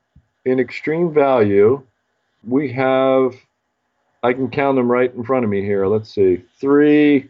[0.44, 1.83] in extreme value,
[2.46, 3.35] we have
[4.22, 5.87] I can count them right in front of me here.
[5.87, 6.44] Let's see.
[6.61, 7.28] Three,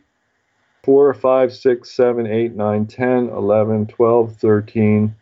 [0.83, 5.14] four, five, six, seven, eight, nine, 10, 11, 12, 13,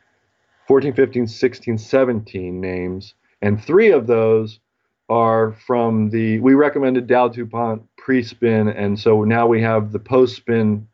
[0.67, 3.15] 14, 15, 16, 17 names.
[3.43, 4.61] And three of those
[5.09, 10.87] are from the we recommended Dow DuPont pre-spin, and so now we have the post-spin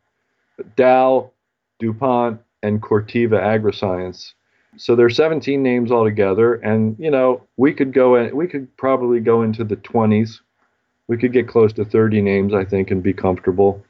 [0.74, 1.30] Dow,
[1.78, 4.32] DuPont, and Corteva Agriscience.
[4.78, 8.74] So there are 17 names altogether, and you know we could go in, we could
[8.76, 10.40] probably go into the 20s.
[11.08, 13.84] We could get close to 30 names, I think, and be comfortable.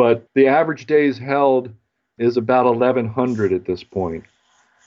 [0.00, 1.70] But the average days held
[2.16, 4.24] is about 1,100 at this point.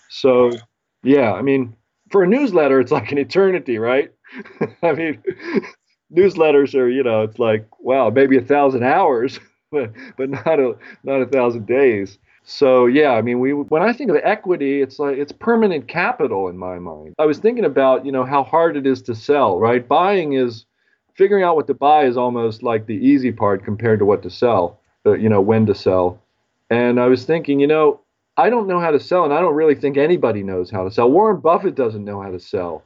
[0.09, 0.57] So,
[1.03, 1.75] yeah, I mean,
[2.09, 4.11] for a newsletter, it's like an eternity, right?
[4.81, 5.21] I mean,
[6.11, 9.39] newsletters are, you know, it's like, wow, maybe a thousand hours,
[9.71, 12.17] but, but not a not a thousand days.
[12.43, 16.47] So yeah, I mean, we when I think of equity, it's like it's permanent capital
[16.47, 17.13] in my mind.
[17.19, 19.87] I was thinking about, you know, how hard it is to sell, right?
[19.87, 20.65] Buying is
[21.13, 24.31] figuring out what to buy is almost like the easy part compared to what to
[24.31, 26.21] sell, you know, when to sell.
[26.69, 27.99] And I was thinking, you know,
[28.37, 30.91] I don't know how to sell, and I don't really think anybody knows how to
[30.91, 31.11] sell.
[31.11, 32.83] Warren Buffett doesn't know how to sell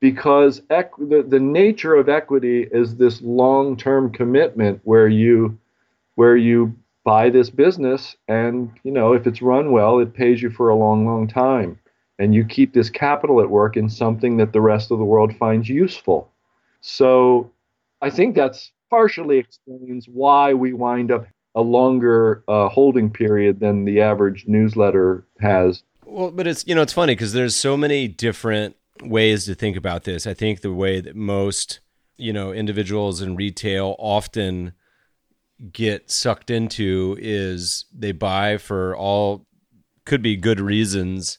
[0.00, 5.58] because equ- the, the nature of equity is this long-term commitment where you
[6.14, 10.50] where you buy this business and you know if it's run well it pays you
[10.50, 11.78] for a long long time
[12.18, 15.34] and you keep this capital at work in something that the rest of the world
[15.36, 16.30] finds useful
[16.80, 17.50] so
[18.02, 21.26] i think that's partially explains why we wind up
[21.58, 26.82] a longer uh, holding period than the average newsletter has well but it's you know
[26.82, 30.26] it's funny because there's so many different ways to think about this.
[30.26, 31.80] I think the way that most,
[32.16, 34.72] you know, individuals in retail often
[35.72, 39.46] get sucked into is they buy for all
[40.04, 41.38] could be good reasons,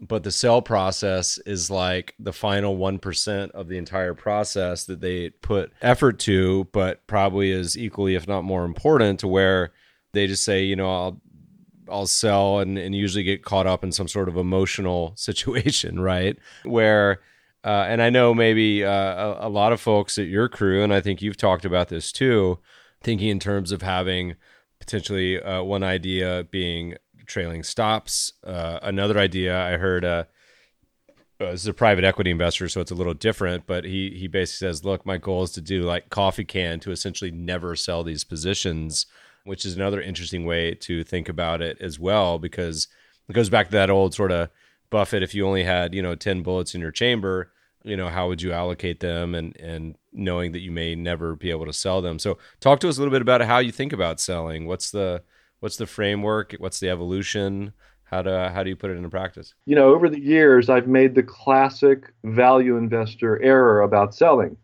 [0.00, 5.30] but the sell process is like the final 1% of the entire process that they
[5.30, 9.72] put effort to, but probably is equally, if not more important, to where
[10.12, 11.20] they just say, you know, I'll
[11.88, 16.38] I'll sell and, and usually get caught up in some sort of emotional situation, right?
[16.64, 17.20] Where,
[17.62, 20.94] uh, and I know maybe uh, a, a, lot of folks at your crew, and
[20.94, 22.58] I think you've talked about this too,
[23.02, 24.36] thinking in terms of having
[24.78, 26.94] potentially uh, one idea being
[27.26, 28.32] trailing stops.
[28.44, 30.24] Uh, another idea I heard, uh,
[31.40, 34.28] uh, this is a private equity investor, so it's a little different, but he, he
[34.28, 38.04] basically says, look, my goal is to do like coffee can to essentially never sell
[38.04, 39.06] these positions
[39.44, 42.88] which is another interesting way to think about it as well, because
[43.28, 44.48] it goes back to that old sort of
[44.90, 45.22] Buffett.
[45.22, 47.52] If you only had, you know, 10 bullets in your chamber,
[47.84, 51.50] you know, how would you allocate them and, and knowing that you may never be
[51.50, 52.18] able to sell them.
[52.18, 54.66] So talk to us a little bit about how you think about selling.
[54.66, 55.22] What's the,
[55.64, 56.52] what's the framework?
[56.58, 57.72] What's the evolution?
[58.02, 59.54] How do, how do you put it into practice?
[59.64, 64.58] You know, over the years, I've made the classic value investor error about selling,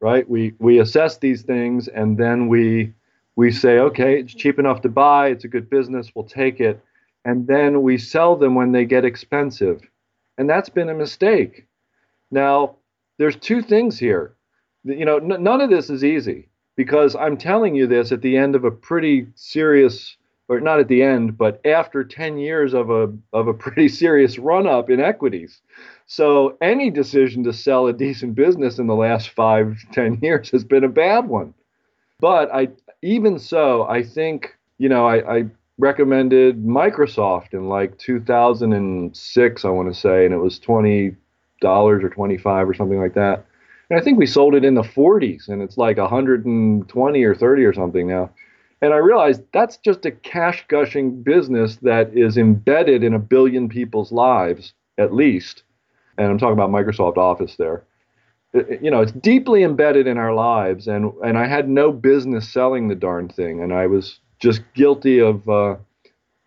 [0.00, 0.26] right?
[0.26, 2.94] We, we assess these things and then we
[3.36, 6.82] we say, okay, it's cheap enough to buy, it's a good business, we'll take it.
[7.24, 9.82] And then we sell them when they get expensive.
[10.38, 11.68] And that's been a mistake.
[12.32, 12.76] Now,
[13.18, 14.34] there's two things here.
[14.82, 18.36] You know, n- none of this is easy because I'm telling you this at the
[18.36, 20.16] end of a pretty serious,
[20.48, 24.38] or not at the end, but after 10 years of a, of a pretty serious
[24.38, 25.60] run up in equities.
[26.06, 30.64] So any decision to sell a decent business in the last five, 10 years has
[30.64, 31.54] been a bad one.
[32.20, 32.68] But I,
[33.02, 35.44] even so, I think, you know, I, I
[35.78, 41.16] recommended Microsoft in like 2006, I want to say, and it was $20
[41.62, 43.44] or 25 or something like that.
[43.90, 47.64] And I think we sold it in the 40s and it's like 120 or 30
[47.64, 48.30] or something now.
[48.80, 53.68] And I realized that's just a cash gushing business that is embedded in a billion
[53.68, 55.64] people's lives, at least.
[56.16, 57.84] And I'm talking about Microsoft Office there
[58.54, 62.88] you know, it's deeply embedded in our lives, and and I had no business selling
[62.88, 65.76] the darn thing, and I was just guilty of uh,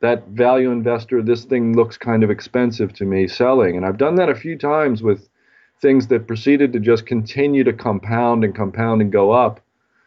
[0.01, 1.21] that value investor.
[1.21, 4.57] This thing looks kind of expensive to me selling, and I've done that a few
[4.57, 5.29] times with
[5.79, 9.61] things that proceeded to just continue to compound and compound and go up.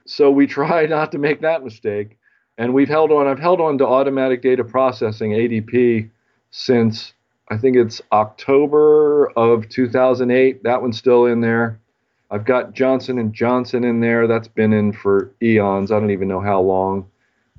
[0.07, 2.19] So we try not to make that mistake.
[2.59, 3.27] and we've held on.
[3.27, 6.11] I've held on to automatic data processing (ADP)
[6.51, 7.13] since
[7.51, 10.63] I think it's October of 2008.
[10.63, 11.79] That one's still in there.
[12.31, 14.27] I've got Johnson and Johnson in there.
[14.27, 15.93] That's been in for eons.
[15.93, 17.07] I don't even know how long.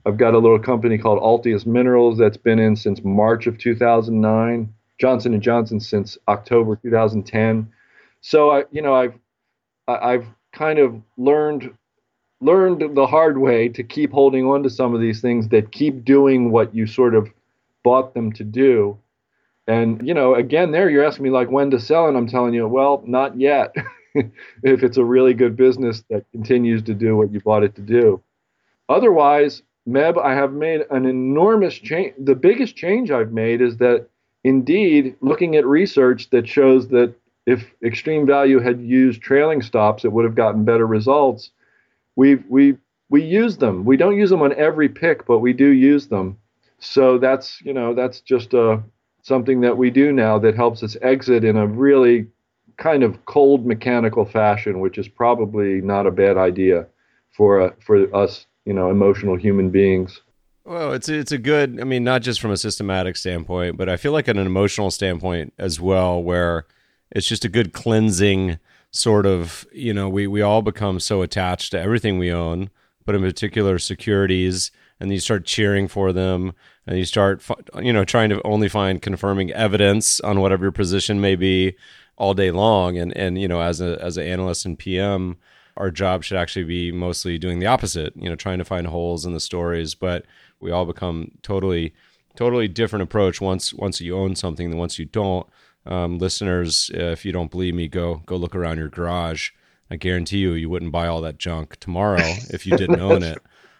[0.05, 4.73] I've got a little company called Altius Minerals that's been in since March of 2009.
[4.99, 7.67] Johnson and Johnson since October 2010.
[8.21, 9.13] So I, you know, I've
[9.87, 11.71] I've kind of learned
[12.45, 16.05] learned the hard way to keep holding on to some of these things that keep
[16.05, 17.29] doing what you sort of
[17.83, 18.97] bought them to do.
[19.67, 22.53] And you know, again, there you're asking me like when to sell, and I'm telling
[22.53, 23.75] you, well, not yet.
[24.63, 27.81] if it's a really good business that continues to do what you bought it to
[27.81, 28.21] do.
[28.87, 32.13] Otherwise, Meb, I have made an enormous change.
[32.17, 34.07] The biggest change I've made is that
[34.43, 37.13] indeed, looking at research that shows that
[37.45, 41.51] if extreme value had used trailing stops, it would have gotten better results.
[42.15, 42.77] We we
[43.09, 43.85] we use them.
[43.85, 46.37] We don't use them on every pick, but we do use them.
[46.79, 48.81] So that's you know that's just a uh,
[49.21, 52.27] something that we do now that helps us exit in a really
[52.77, 56.85] kind of cold mechanical fashion, which is probably not a bad idea
[57.31, 60.21] for uh, for us, you know, emotional human beings.
[60.63, 61.79] Well, it's it's a good.
[61.79, 65.53] I mean, not just from a systematic standpoint, but I feel like an emotional standpoint
[65.57, 66.65] as well, where
[67.11, 68.57] it's just a good cleansing
[68.95, 69.67] sort of.
[69.71, 72.69] You know, we we all become so attached to everything we own,
[73.05, 76.53] but in particular securities, and you start cheering for them,
[76.87, 77.43] and you start,
[77.79, 81.75] you know, trying to only find confirming evidence on whatever your position may be
[82.17, 82.97] all day long.
[82.97, 85.37] And and you know, as a as an analyst and PM,
[85.77, 88.13] our job should actually be mostly doing the opposite.
[88.15, 89.95] You know, trying to find holes in the stories.
[89.95, 90.25] But
[90.59, 91.93] we all become totally
[92.35, 95.47] totally different approach once once you own something than once you don't.
[95.85, 99.51] Um, listeners, if you don't believe me, go go look around your garage.
[99.89, 102.19] I guarantee you, you wouldn't buy all that junk tomorrow
[102.49, 103.37] if you didn't own it.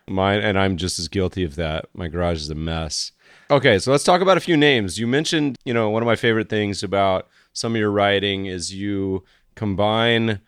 [0.08, 1.86] Mine, and I'm just as guilty of that.
[1.96, 3.12] My garage is a mess.
[3.50, 5.00] Okay, so let's talk about a few names.
[5.00, 8.74] You mentioned, you know, one of my favorite things about some of your writing is
[8.74, 9.24] you
[9.56, 10.42] combine,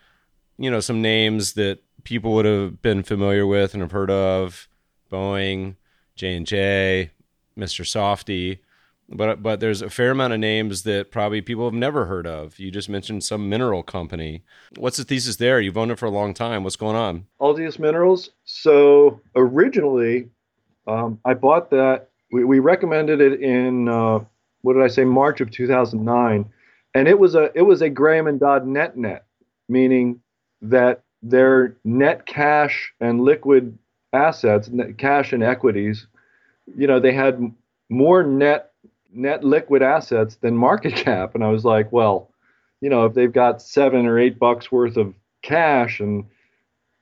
[0.59, 4.67] you know, some names that people would have been familiar with and have heard of,
[5.11, 5.75] Boeing,
[6.15, 7.11] J and J,
[7.57, 7.83] Mr.
[7.83, 8.59] Softee,
[9.09, 12.59] but but there's a fair amount of names that probably people have never heard of.
[12.59, 14.43] You just mentioned some mineral company.
[14.77, 15.59] What's the thesis there?
[15.61, 16.63] You've owned it for a long time.
[16.63, 17.25] What's going on?
[17.39, 18.31] Altius Minerals.
[18.45, 20.29] So originally,
[20.87, 22.09] um, I bought that.
[22.31, 24.19] We, we recommended it in uh,
[24.61, 25.05] what did I say?
[25.05, 26.51] March of 2009
[26.97, 29.25] and it was a it was a Graham and Dodd net net,
[29.69, 30.19] meaning
[30.63, 33.77] that their net cash and liquid
[34.13, 36.07] assets, net cash and equities,
[36.75, 37.39] you know, they had
[37.89, 38.71] more net
[39.17, 42.29] net liquid assets than market cap, and I was like, well,
[42.81, 46.25] you know, if they've got seven or eight bucks worth of cash and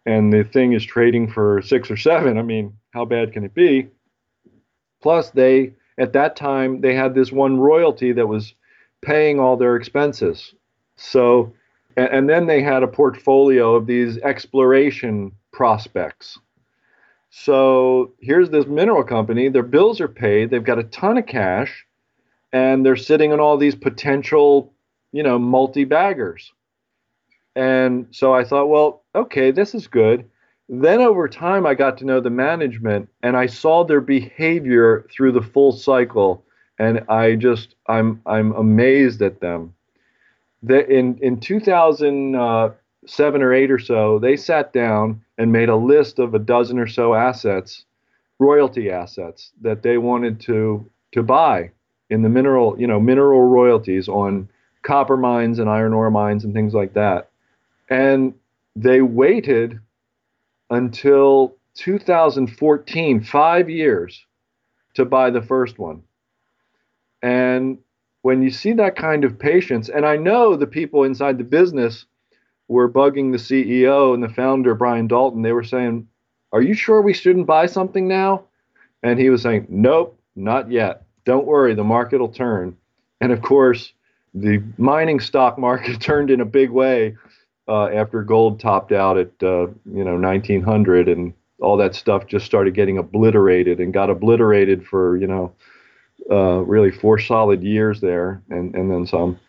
[0.07, 3.53] and the thing is trading for six or seven, I mean, how bad can it
[3.53, 3.89] be?
[5.01, 8.53] Plus, they at that time they had this one royalty that was
[9.01, 10.53] paying all their expenses.
[10.95, 11.53] So,
[11.97, 16.39] and, and then they had a portfolio of these exploration prospects.
[17.29, 21.85] So here's this mineral company, their bills are paid, they've got a ton of cash,
[22.53, 24.73] and they're sitting on all these potential,
[25.11, 26.53] you know, multi baggers.
[27.55, 30.29] And so I thought, well, okay, this is good.
[30.67, 35.31] Then over time, I got to know the management and I saw their behavior through
[35.31, 36.43] the full cycle
[36.79, 39.73] and I just I'm I'm amazed at them.
[40.63, 45.75] That in in 2007 uh, or eight or so, they sat down and made a
[45.75, 47.85] list of a dozen or so assets,
[48.39, 51.71] royalty assets that they wanted to to buy
[52.15, 54.49] in the mineral you know mineral royalties on
[54.81, 57.29] copper mines and iron ore mines and things like that,
[57.89, 58.33] and
[58.75, 59.79] they waited
[60.69, 64.25] until 2014, five years,
[64.95, 66.01] to buy the first one.
[67.21, 67.77] And
[68.21, 72.05] when you see that kind of patience, and I know the people inside the business
[72.67, 76.07] were bugging the CEO and the founder, Brian Dalton, they were saying,
[76.51, 78.45] Are you sure we shouldn't buy something now?
[79.03, 81.04] And he was saying, Nope, not yet.
[81.25, 82.77] Don't worry, the market will turn.
[83.21, 83.93] And of course,
[84.33, 87.15] the mining stock market turned in a big way
[87.67, 92.45] uh, after gold topped out at uh, you know 1900 and all that stuff just
[92.45, 95.53] started getting obliterated and got obliterated for you know
[96.29, 99.39] uh, really four solid years there, and and then some.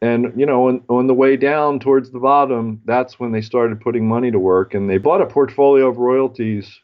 [0.00, 3.80] And you know, on, on the way down towards the bottom, that's when they started
[3.80, 6.80] putting money to work, and they bought a portfolio of royalties,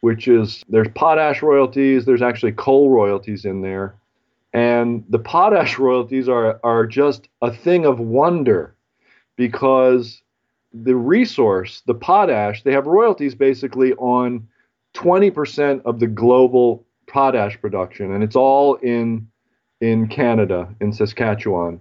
[0.00, 3.94] which is there's potash royalties, there's actually coal royalties in there,
[4.52, 8.74] and the potash royalties are are just a thing of wonder,
[9.36, 10.22] because
[10.72, 14.46] the resource, the potash, they have royalties basically on
[14.94, 19.28] 20% of the global potash production, and it's all in
[19.80, 21.80] in Canada, in Saskatchewan.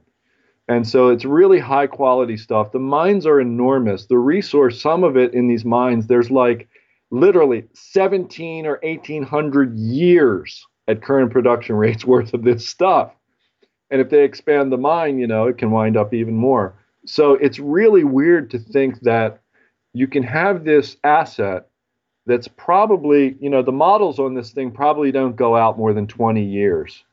[0.67, 2.71] And so it's really high quality stuff.
[2.71, 4.05] The mines are enormous.
[4.05, 6.67] The resource, some of it in these mines, there's like
[7.11, 13.13] literally 17 or 1800 years at current production rates worth of this stuff.
[13.89, 16.75] And if they expand the mine, you know, it can wind up even more.
[17.05, 19.39] So it's really weird to think that
[19.93, 21.69] you can have this asset
[22.25, 26.07] that's probably, you know, the models on this thing probably don't go out more than
[26.07, 27.03] 20 years.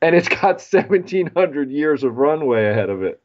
[0.00, 3.19] And it's got 1700 years of runway ahead of it.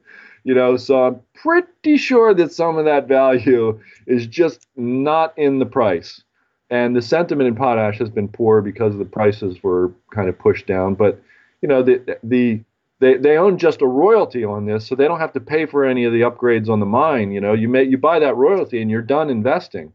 [0.45, 5.59] You know, so I'm pretty sure that some of that value is just not in
[5.59, 6.23] the price.
[6.69, 10.67] And the sentiment in potash has been poor because the prices were kind of pushed
[10.67, 10.95] down.
[10.95, 11.21] But,
[11.61, 12.61] you know, the the
[13.01, 15.83] they, they own just a royalty on this, so they don't have to pay for
[15.83, 17.33] any of the upgrades on the mine.
[17.33, 19.91] You know, you may you buy that royalty and you're done investing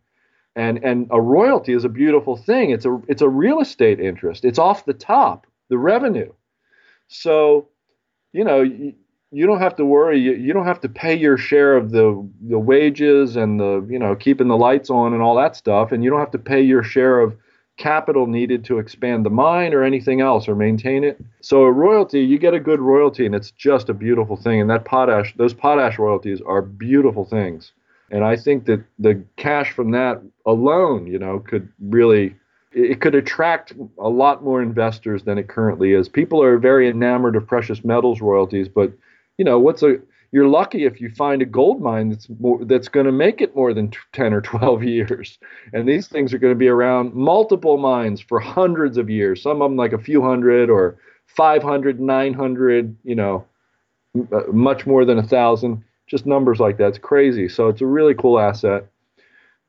[0.56, 4.44] and and a royalty is a beautiful thing it's a it's a real estate interest
[4.44, 6.32] it's off the top the revenue
[7.08, 7.68] so
[8.32, 8.64] you know
[9.30, 10.18] you, don't have to worry.
[10.18, 13.98] You, you don't have to pay your share of the the wages and the you
[13.98, 16.60] know keeping the lights on and all that stuff and you don't have to pay
[16.60, 17.36] your share of
[17.76, 21.18] capital needed to expand the mine or anything else or maintain it.
[21.40, 24.68] So a royalty you get a good royalty and it's just a beautiful thing and
[24.70, 27.72] that potash those potash royalties are beautiful things.
[28.10, 32.34] And I think that the cash from that alone, you know, could really
[32.72, 36.08] it could attract a lot more investors than it currently is.
[36.08, 38.92] People are very enamored of precious metals royalties, but
[39.38, 39.96] you know, what's a
[40.32, 43.56] you're lucky if you find a gold mine that's more, that's going to make it
[43.56, 45.38] more than 10 or 12 years.
[45.72, 49.42] And these things are going to be around multiple mines for hundreds of years.
[49.42, 53.44] Some of them like a few hundred or 500, 900, you know,
[54.32, 56.88] uh, much more than a thousand just numbers like that.
[56.88, 57.48] It's crazy.
[57.48, 58.86] So it's a really cool asset.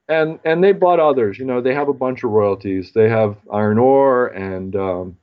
[0.08, 1.38] And and they bought others.
[1.38, 2.92] You know, they have a bunch of royalties.
[2.94, 5.18] They have iron ore and um,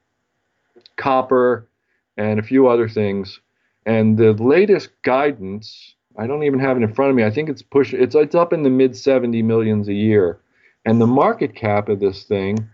[0.97, 1.69] copper
[2.17, 3.41] and a few other things.
[3.89, 7.25] And the latest guidance, I don't even have it in front of me.
[7.25, 7.95] I think it's push.
[7.95, 10.39] It's it's up in the mid 70 millions a year,
[10.85, 12.69] and the market cap of this thing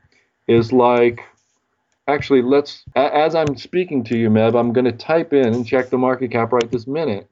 [0.48, 1.20] is like.
[2.06, 2.84] Actually, let's.
[2.96, 6.32] As I'm speaking to you, Meb, I'm going to type in and check the market
[6.32, 7.30] cap right this minute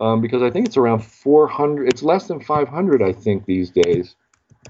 [0.00, 1.88] um, because I think it's around 400.
[1.88, 4.14] It's less than 500, I think, these days.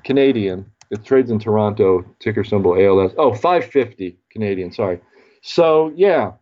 [0.02, 0.70] Canadian.
[0.90, 3.12] It trades in Toronto, ticker symbol ALS.
[3.18, 5.00] Oh, 550 Canadian, sorry.
[5.42, 6.32] So, yeah,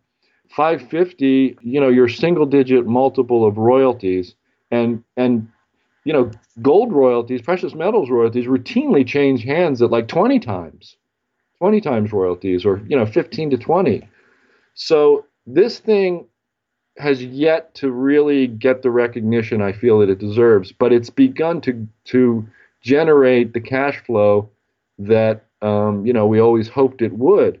[0.55, 4.35] 550, you know, your single digit multiple of royalties
[4.71, 5.47] and, and,
[6.05, 6.29] you know,
[6.61, 10.95] gold royalties, precious metals royalties routinely change hands at like 20 times,
[11.57, 14.07] 20 times royalties or, you know, 15 to 20.
[14.75, 16.25] So this thing
[16.97, 21.61] has yet to really get the recognition I feel that it deserves, but it's begun
[21.61, 22.47] to to
[22.81, 24.49] generate the cash flow
[24.99, 27.59] that um, you know we always hoped it would.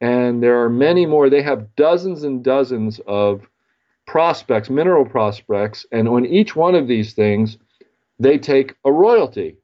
[0.00, 1.28] And there are many more.
[1.28, 3.48] They have dozens and dozens of
[4.06, 7.58] prospects, mineral prospects, and on each one of these things,
[8.18, 9.56] they take a royalty.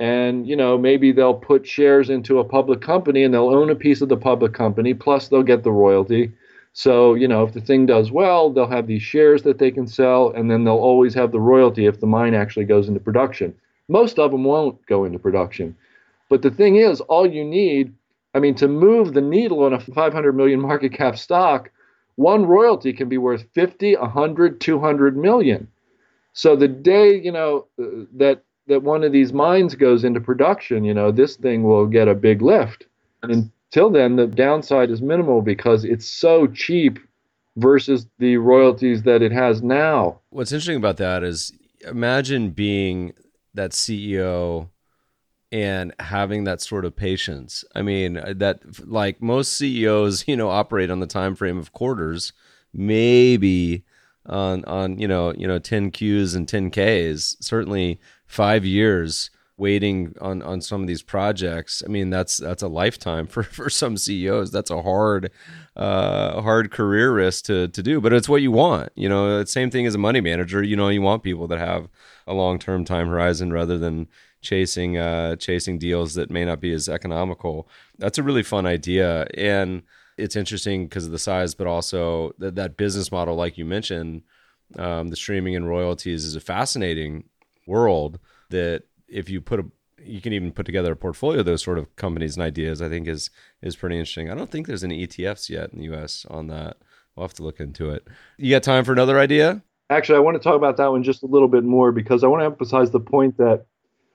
[0.00, 3.74] And you know maybe they'll put shares into a public company and they'll own a
[3.74, 6.32] piece of the public company, plus they'll get the royalty
[6.78, 9.88] so, you know, if the thing does well, they'll have these shares that they can
[9.88, 13.52] sell, and then they'll always have the royalty if the mine actually goes into production.
[13.88, 15.76] Most of them won't go into production.
[16.28, 17.94] But the thing is, all you need,
[18.38, 21.72] I mean, to move the needle on a 500 million market cap stock,
[22.14, 25.66] one royalty can be worth 50, 100, 200 million.
[26.34, 30.84] So the day, you know, uh, that that one of these mines goes into production,
[30.84, 32.86] you know, this thing will get a big lift.
[33.24, 37.00] And till then, the downside is minimal because it's so cheap
[37.56, 40.20] versus the royalties that it has now.
[40.30, 43.14] What's interesting about that is imagine being
[43.54, 44.68] that CEO
[45.50, 47.64] and having that sort of patience.
[47.74, 52.32] I mean, that like most CEOs, you know, operate on the time frame of quarters,
[52.72, 53.84] maybe
[54.26, 60.14] on on you know, you know 10 Qs and 10 Ks, certainly 5 years waiting
[60.20, 61.82] on on some of these projects.
[61.84, 65.30] I mean that's that's a lifetime for for some ceos that's a hard
[65.76, 69.40] uh hard career risk to to do but it's what you want you know.
[69.40, 71.88] It's same thing as a money manager you know you want people that have
[72.28, 74.06] a long-term time horizon rather than
[74.40, 77.68] chasing uh chasing deals that may not be as economical
[77.98, 79.82] that's a really fun idea and
[80.16, 84.22] it's interesting because of the size but also that that business model like you mentioned
[84.78, 87.24] um, the streaming and royalties is a fascinating
[87.66, 88.20] world
[88.50, 89.64] that if you put a
[90.04, 92.80] you can even put together a portfolio of those sort of companies and ideas.
[92.80, 93.30] I think is
[93.62, 94.30] is pretty interesting.
[94.30, 96.26] I don't think there's any ETFs yet in the U.S.
[96.30, 96.78] on that.
[97.14, 98.06] We'll have to look into it.
[98.36, 99.62] You got time for another idea?
[99.90, 102.26] Actually, I want to talk about that one just a little bit more because I
[102.26, 103.64] want to emphasize the point that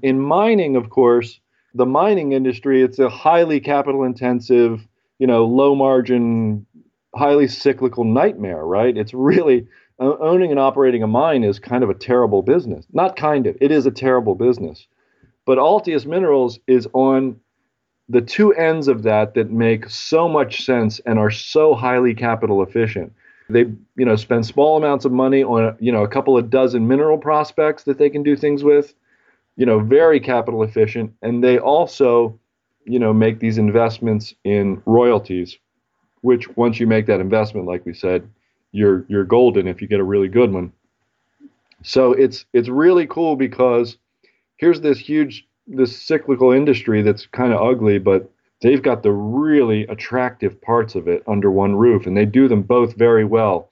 [0.01, 1.39] in mining, of course,
[1.73, 6.65] the mining industry, it's a highly capital intensive, you know, low margin,
[7.15, 8.95] highly cyclical nightmare, right?
[8.95, 9.67] It's really
[9.99, 12.85] owning and operating a mine is kind of a terrible business.
[12.93, 14.85] Not kind of, it is a terrible business.
[15.45, 17.39] But Altius Minerals is on
[18.09, 22.61] the two ends of that that make so much sense and are so highly capital
[22.61, 23.13] efficient.
[23.49, 23.65] They,
[23.95, 27.17] you know, spend small amounts of money on, you know, a couple of dozen mineral
[27.17, 28.93] prospects that they can do things with,
[29.57, 31.13] you know, very capital efficient.
[31.21, 32.39] And they also,
[32.85, 35.57] you know, make these investments in royalties,
[36.21, 38.27] which once you make that investment, like we said,
[38.71, 40.71] you're you're golden if you get a really good one.
[41.83, 43.97] So it's it's really cool because
[44.57, 48.29] here's this huge this cyclical industry that's kind of ugly, but
[48.63, 52.63] they've got the really attractive parts of it under one roof, and they do them
[52.63, 53.69] both very well.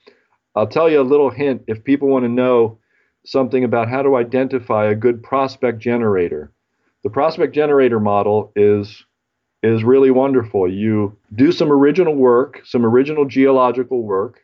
[0.55, 2.77] I'll tell you a little hint if people want to know
[3.25, 6.51] something about how to identify a good prospect generator.
[7.03, 9.03] The prospect generator model is
[9.63, 10.71] is really wonderful.
[10.71, 14.41] You do some original work, some original geological work.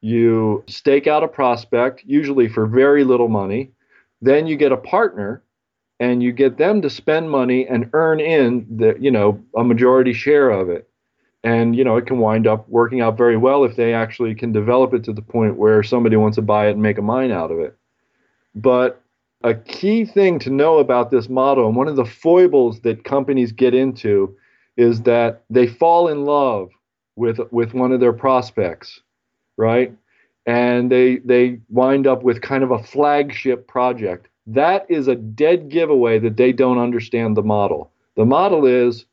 [0.00, 3.72] You stake out a prospect, usually for very little money.
[4.22, 5.42] Then you get a partner
[6.00, 10.12] and you get them to spend money and earn in the you know a majority
[10.12, 10.88] share of it.
[11.42, 14.52] And you know it can wind up working out very well if they actually can
[14.52, 17.30] develop it to the point where somebody wants to buy it and make a mine
[17.30, 17.76] out of it.
[18.54, 19.00] But
[19.42, 23.52] a key thing to know about this model and one of the foibles that companies
[23.52, 24.36] get into
[24.76, 26.70] is that they fall in love
[27.16, 29.00] with with one of their prospects
[29.56, 29.94] right?
[30.46, 35.68] And they they wind up with kind of a flagship project that is a dead
[35.68, 37.90] giveaway that they don't understand the model.
[38.16, 39.06] The model is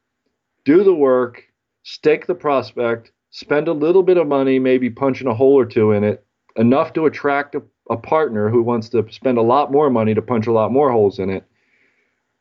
[0.66, 1.44] do the work,
[1.84, 5.92] stake the prospect, spend a little bit of money, maybe punching a hole or two
[5.92, 6.26] in it,
[6.58, 10.22] enough to attract a, a partner who wants to spend a lot more money to
[10.22, 11.46] punch a lot more holes in it.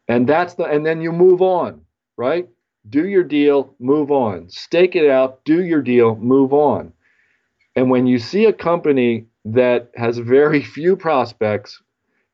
[0.08, 1.82] And that's the and then you move on,
[2.16, 2.48] right?
[2.88, 4.48] Do your deal, move on.
[4.48, 6.92] Stake it out, do your deal, move on.
[7.76, 11.80] And when you see a company that has very few prospects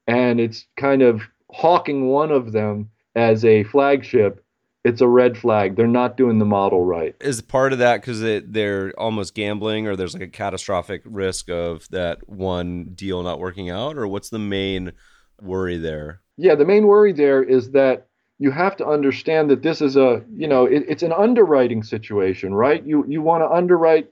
[0.07, 4.44] and it's kind of hawking one of them as a flagship,
[4.84, 5.74] it's a red flag.
[5.74, 7.16] They're not doing the model right.
[7.20, 11.88] Is part of that because they're almost gambling, or there's like a catastrophic risk of
[11.90, 14.92] that one deal not working out, or what's the main
[15.40, 16.20] worry there?
[16.36, 18.07] Yeah, the main worry there is that
[18.38, 22.54] you have to understand that this is a you know it, it's an underwriting situation,
[22.54, 22.84] right?
[22.84, 24.11] You you want to underwrite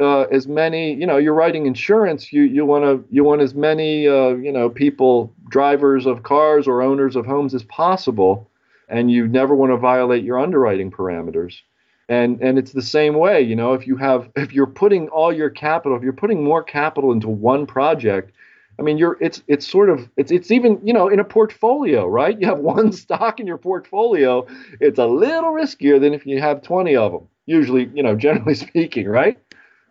[0.00, 3.54] uh, as many you know you're writing insurance you you want to you want as
[3.54, 8.50] many uh, you know people drivers of cars or owners of homes as possible
[8.88, 11.60] and you never want to violate your underwriting parameters
[12.08, 15.32] and and it's the same way you know if you have if you're putting all
[15.32, 18.32] your capital if you're putting more capital into one project
[18.78, 22.06] I mean, you're it's it's sort of it's it's even you know in a portfolio,
[22.06, 22.38] right?
[22.40, 24.46] You have one stock in your portfolio.
[24.80, 27.28] It's a little riskier than if you have 20 of them.
[27.46, 29.38] Usually, you know, generally speaking, right?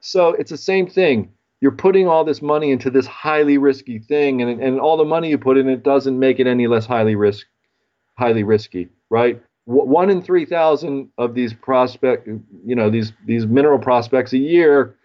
[0.05, 1.31] So it's the same thing.
[1.61, 5.29] You're putting all this money into this highly risky thing, and, and all the money
[5.29, 7.47] you put in it doesn't make it any less highly risk,
[8.15, 9.41] highly risky, right?
[9.65, 14.95] One in three thousand of these prospect, you know, these these mineral prospects a year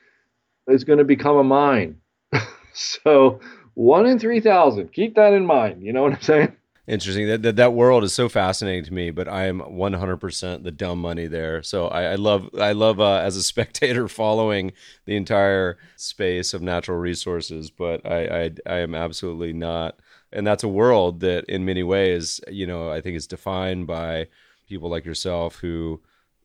[0.68, 1.96] is going to become a mine.
[2.74, 3.40] so
[3.72, 4.92] one in three thousand.
[4.92, 5.82] Keep that in mind.
[5.82, 6.56] You know what I'm saying?
[6.90, 7.28] Interesting.
[7.28, 10.98] That, that that world is so fascinating to me, but I am 100% the dumb
[11.00, 11.62] money there.
[11.62, 14.72] So I, I love I love uh, as a spectator following
[15.06, 20.00] the entire space of natural resources, but I, I I am absolutely not.
[20.32, 24.26] And that's a world that, in many ways, you know, I think is defined by
[24.68, 26.00] people like yourself who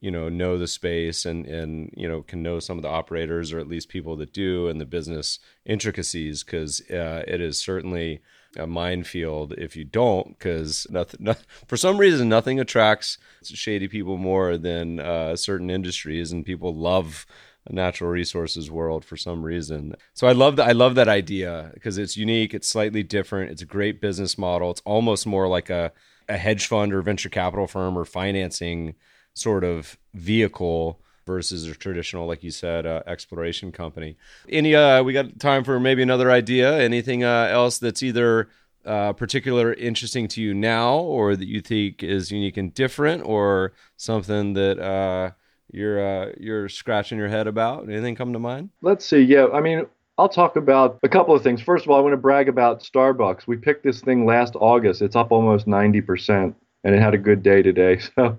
[0.06, 3.52] you know know the space and and you know can know some of the operators
[3.52, 8.22] or at least people that do and the business intricacies because uh, it is certainly
[8.58, 11.36] a minefield if you don't, because nothing, no,
[11.68, 17.26] for some reason, nothing attracts shady people more than uh, certain industries, and people love
[17.68, 19.96] a natural resources world for some reason.
[20.14, 20.68] So I love that.
[20.68, 22.54] I love that idea because it's unique.
[22.54, 23.52] It's slightly different.
[23.52, 24.72] It's a great business model.
[24.72, 25.92] It's almost more like a
[26.28, 28.96] a hedge fund or venture capital firm or financing
[29.36, 34.16] sort of vehicle versus a traditional, like you said, uh, exploration company.
[34.50, 36.78] Any, uh, we got time for maybe another idea.
[36.78, 38.50] Anything uh, else that's either
[38.86, 43.74] uh, particular interesting to you now, or that you think is unique and different, or
[43.98, 45.32] something that uh,
[45.72, 47.90] you're uh, you're scratching your head about?
[47.90, 48.70] Anything come to mind?
[48.84, 49.22] Let's see.
[49.22, 49.88] Yeah, I mean,
[50.20, 51.62] I'll talk about a couple of things.
[51.62, 53.48] First of all, I want to brag about Starbucks.
[53.48, 55.02] We picked this thing last August.
[55.02, 58.00] It's up almost 90%, and it had a good day today.
[58.16, 58.38] So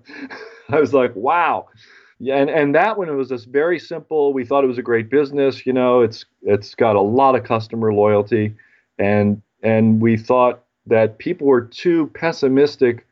[0.70, 1.68] I was like, wow.
[2.18, 4.32] Yeah, and, and that one it was just very simple.
[4.32, 5.66] We thought it was a great business.
[5.66, 8.54] You know, it's it's got a lot of customer loyalty,
[8.98, 13.06] and and we thought that people were too pessimistic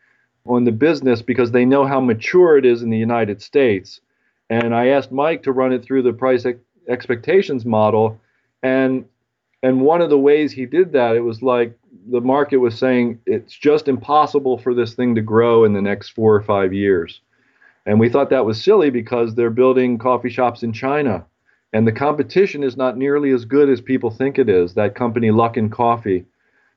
[0.46, 4.00] on the business because they know how mature it is in the United States.
[4.50, 8.18] And I asked Mike to run it through the price ex- expectations model.
[8.62, 9.04] And
[9.62, 11.78] and one of the ways he did that, it was like
[12.10, 16.10] the market was saying it's just impossible for this thing to grow in the next
[16.10, 17.20] four or five years.
[17.86, 21.26] And we thought that was silly because they're building coffee shops in China.
[21.72, 24.74] And the competition is not nearly as good as people think it is.
[24.74, 26.24] That company, Luckin Coffee,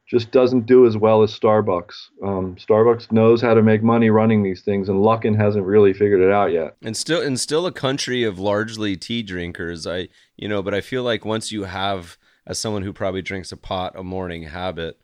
[0.07, 1.93] just doesn't do as well as Starbucks.
[2.23, 6.21] Um, Starbucks knows how to make money running these things, and Luckin hasn't really figured
[6.21, 6.77] it out yet.
[6.81, 9.85] And still, and still a country of largely tea drinkers.
[9.85, 13.51] I, you know, but I feel like once you have, as someone who probably drinks
[13.51, 14.97] a pot a morning habit,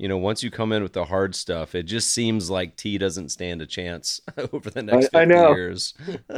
[0.00, 2.96] you know, once you come in with the hard stuff, it just seems like tea
[2.96, 4.18] doesn't stand a chance
[4.52, 5.50] over the next I, 50 I know.
[5.50, 5.92] years.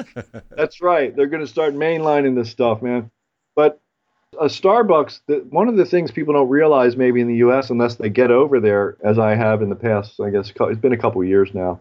[0.50, 1.14] That's right.
[1.14, 3.08] They're going to start mainlining this stuff, man.
[3.54, 3.80] But
[4.40, 7.70] a Starbucks, the, one of the things people don't realize maybe in the U.S.
[7.70, 10.92] unless they get over there, as I have in the past, I guess it's been
[10.92, 11.80] a couple years now,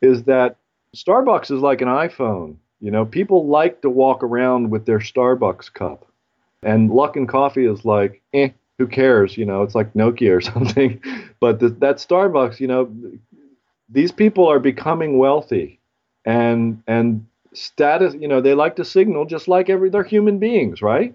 [0.00, 0.56] is that
[0.96, 2.56] Starbucks is like an iPhone.
[2.80, 6.06] You know, people like to walk around with their Starbucks cup,
[6.62, 9.36] and Luckin Coffee is like, eh, who cares?
[9.36, 11.00] You know, it's like Nokia or something.
[11.38, 12.90] But that Starbucks, you know,
[13.88, 15.78] these people are becoming wealthy,
[16.24, 18.14] and and status.
[18.14, 21.14] You know, they like to signal just like every they're human beings, right?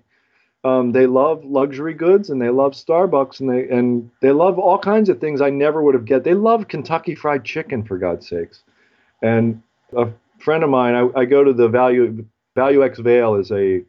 [0.63, 4.80] Um, they love luxury goods and they love Starbucks and they and they love all
[4.80, 6.24] kinds of things I never would have get.
[6.24, 8.63] They love Kentucky Fried Chicken for God's sakes.
[9.22, 9.61] And
[9.95, 10.09] a
[10.39, 13.84] friend of mine, I, I go to the Value Value X Vail is a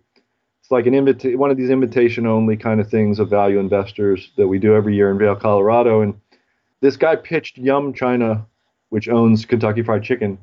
[0.67, 4.33] it's like an invita- one of these invitation only kind of things of value investors
[4.37, 6.01] that we do every year in Vail, Colorado.
[6.01, 6.21] And
[6.81, 8.45] this guy pitched Yum China,
[8.89, 10.39] which owns Kentucky Fried Chicken,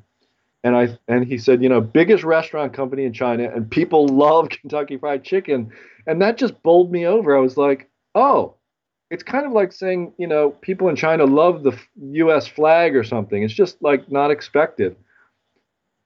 [0.64, 4.48] and I and he said, you know, biggest restaurant company in China, and people love
[4.62, 5.74] Kentucky Fried Chicken,
[6.08, 7.36] and that just bowled me over.
[7.36, 8.56] I was like, oh,
[9.12, 11.78] it's kind of like saying, you know, people in China love the
[12.14, 12.48] U.S.
[12.48, 13.44] flag or something.
[13.44, 14.96] It's just like not expected.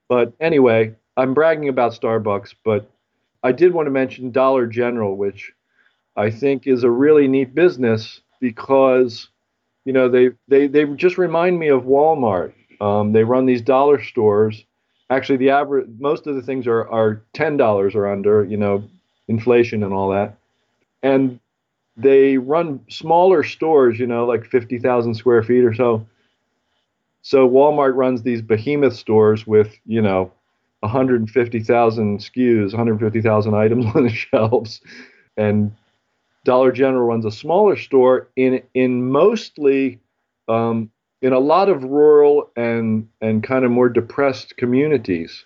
[0.09, 2.89] But anyway, I'm bragging about Starbucks, but
[3.47, 5.53] I did want to mention Dollar General, which
[6.17, 9.29] I think is a really neat business because,
[9.85, 14.03] you know, they they they just remind me of Walmart um, they run these dollar
[14.03, 14.65] stores.
[15.09, 18.43] Actually, the average most of the things are are ten dollars or under.
[18.43, 18.83] You know,
[19.27, 20.37] inflation and all that,
[21.01, 21.39] and
[21.95, 23.97] they run smaller stores.
[23.97, 26.05] You know, like fifty thousand square feet or so.
[27.21, 30.31] So Walmart runs these behemoth stores with you know
[30.81, 34.81] 150,000 SKUs, 150,000 items on the shelves,
[35.35, 35.71] and
[36.43, 39.99] Dollar General runs a smaller store in in mostly
[40.47, 40.89] um,
[41.21, 45.45] in a lot of rural and and kind of more depressed communities.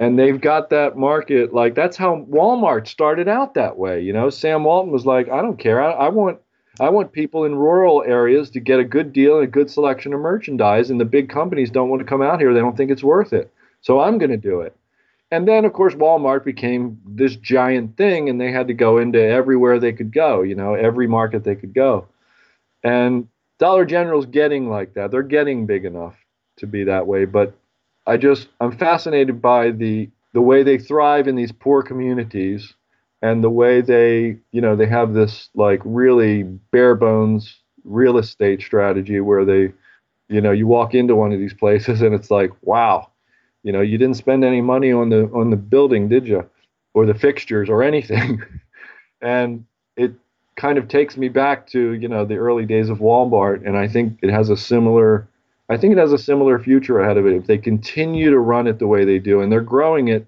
[0.00, 4.30] And they've got that market like that's how walmart started out that way you know?
[4.30, 5.82] Sam walton was like i don't care.
[5.82, 6.38] I, I want
[6.78, 10.14] i want people in rural areas to get a good deal and a good selection
[10.14, 12.54] of merchandise and the big companies don't want to come out here.
[12.54, 14.74] They don't think it's worth it so i'm going to do it
[15.30, 19.20] and then of course walmart became this giant thing and they had to go into
[19.20, 22.06] everywhere they could go you know every market they could go
[22.84, 25.10] and Dollar General's getting like that.
[25.10, 26.14] They're getting big enough
[26.58, 27.24] to be that way.
[27.24, 27.54] But
[28.06, 32.74] I just I'm fascinated by the the way they thrive in these poor communities
[33.22, 38.60] and the way they you know they have this like really bare bones real estate
[38.60, 39.72] strategy where they
[40.28, 43.10] you know you walk into one of these places and it's like wow
[43.68, 46.42] you know you didn't spend any money on the on the building did you
[46.94, 48.42] or the fixtures or anything
[49.22, 49.64] and
[49.96, 50.12] it
[50.58, 53.88] kind of takes me back to you know the early days of Walmart, and I
[53.88, 55.26] think it has a similar.
[55.70, 58.66] I think it has a similar future ahead of it if they continue to run
[58.66, 60.26] it the way they do, and they're growing it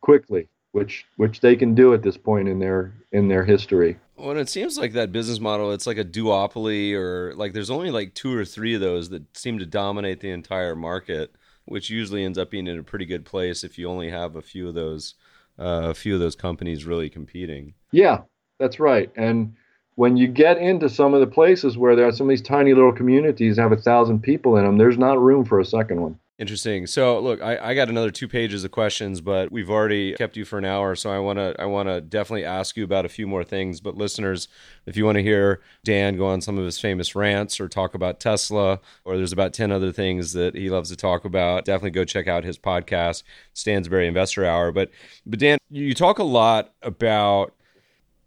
[0.00, 3.98] quickly, which which they can do at this point in their in their history.
[4.16, 7.90] Well, it seems like that business model, it's like a duopoly, or like there's only
[7.90, 11.34] like two or three of those that seem to dominate the entire market,
[11.66, 14.42] which usually ends up being in a pretty good place if you only have a
[14.42, 15.14] few of those,
[15.58, 17.74] uh, a few of those companies really competing.
[17.92, 18.22] Yeah,
[18.58, 19.10] that's right.
[19.16, 19.54] And
[19.96, 22.74] when you get into some of the places where there are some of these tiny
[22.74, 26.18] little communities have a thousand people in them, there's not room for a second one.
[26.38, 26.86] Interesting.
[26.86, 30.44] So, look, I, I got another two pages of questions, but we've already kept you
[30.44, 33.08] for an hour, so I want to I want to definitely ask you about a
[33.08, 33.80] few more things.
[33.80, 34.46] But listeners,
[34.84, 37.94] if you want to hear Dan go on some of his famous rants or talk
[37.94, 41.92] about Tesla, or there's about ten other things that he loves to talk about, definitely
[41.92, 43.22] go check out his podcast,
[43.54, 44.72] Stansberry Investor Hour.
[44.72, 44.90] But
[45.24, 47.54] but Dan, you talk a lot about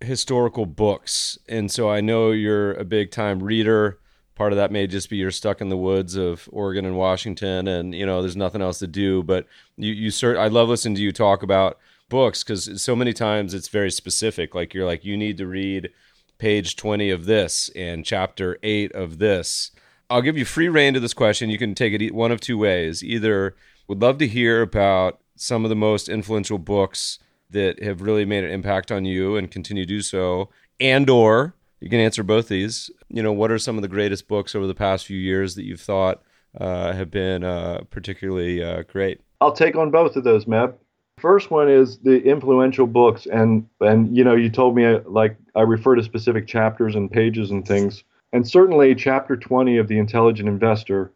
[0.01, 3.99] historical books, and so I know you're a big time reader.
[4.39, 7.67] Part of that may just be you're stuck in the woods of Oregon and Washington,
[7.67, 9.21] and you know there's nothing else to do.
[9.21, 9.45] But
[9.77, 11.77] you, you cert- I love listening to you talk about
[12.07, 14.55] books because so many times it's very specific.
[14.55, 15.91] Like you're like you need to read
[16.39, 19.71] page 20 of this and chapter 8 of this
[20.09, 21.51] I'll give you free reign to this question.
[21.51, 23.03] You can take it one of two ways.
[23.03, 23.55] Either
[23.87, 27.19] would love to hear about some of the most influential books
[27.51, 31.53] that have really made an impact on you and continue to do so, and or
[31.79, 32.89] you can answer both these.
[33.09, 35.65] You know, what are some of the greatest books over the past few years that
[35.65, 36.21] you've thought
[36.59, 39.21] uh, have been uh, particularly uh, great?
[39.41, 40.73] I'll take on both of those, Meb.
[41.19, 45.35] First one is the influential books, and and you know, you told me uh, like
[45.55, 49.97] I refer to specific chapters and pages and things, and certainly chapter 20 of the
[49.97, 51.11] Intelligent Investor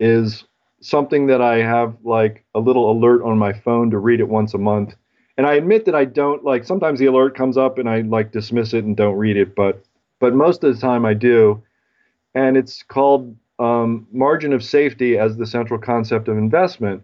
[0.00, 0.44] is
[0.80, 4.52] something that I have like a little alert on my phone to read it once
[4.52, 4.96] a month.
[5.38, 8.32] And I admit that I don't like sometimes the alert comes up and I like
[8.32, 9.82] dismiss it and don't read it, but
[10.22, 11.60] but most of the time I do.
[12.32, 17.02] And it's called um, margin of safety as the central concept of investment.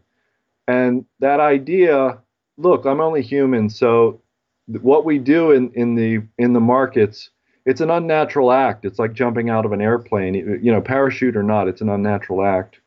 [0.69, 2.19] And that idea,
[2.59, 4.23] look, I'm only human, so
[4.67, 7.31] what we do in, in the in the markets,
[7.67, 8.85] it's an unnatural act.
[8.85, 12.45] It's like jumping out of an airplane, you know, parachute or not, it's an unnatural
[12.45, 12.79] act.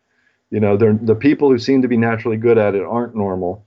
[0.49, 3.65] You know, the people who seem to be naturally good at it aren't normal.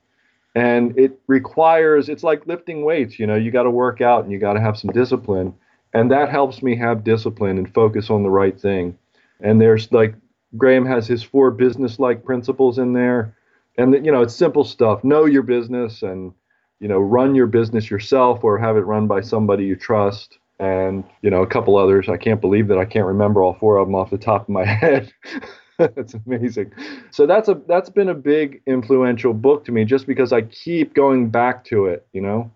[0.55, 4.33] And it requires, it's like lifting weights, you know, you got to work out and
[4.33, 5.55] you got to have some discipline.
[5.95, 8.99] And that helps me have discipline and focus on the right thing.
[9.41, 10.15] And there's like,
[10.57, 13.37] Graham has his four business like principles in there.
[13.79, 16.33] And, you know, it's simple stuff know your business and,
[16.81, 21.05] you know, run your business yourself or have it run by somebody you trust and
[21.23, 22.09] you know a couple others.
[22.09, 24.49] I can't believe that I can't remember all four of them off the top of
[24.49, 25.13] my head.
[25.79, 26.73] that's amazing.
[27.11, 30.95] So that's a that's been a big influential book to me just because I keep
[30.95, 32.51] going back to it, you know.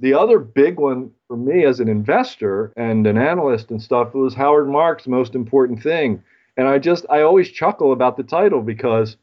[0.00, 4.18] The other big one for me as an investor and an analyst and stuff it
[4.18, 6.22] was Howard Marks' most important thing.
[6.58, 9.16] And I just I always chuckle about the title because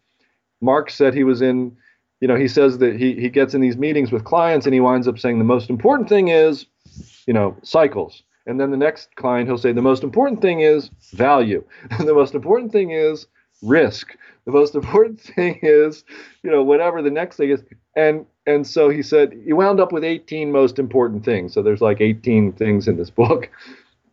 [0.60, 1.78] Marks said he was in
[2.20, 4.80] you know, he says that he he gets in these meetings with clients and he
[4.80, 6.66] winds up saying the most important thing is,
[7.28, 8.24] you know, cycles.
[8.48, 11.64] And then the next client he'll say the most important thing is value.
[11.92, 13.28] And the most important thing is
[13.62, 14.18] risk.
[14.46, 16.04] The most important thing is,
[16.44, 17.64] you know, whatever the next thing is.
[17.96, 21.54] And and so he said he wound up with 18 most important things.
[21.54, 23.50] So there's like 18 things in this book.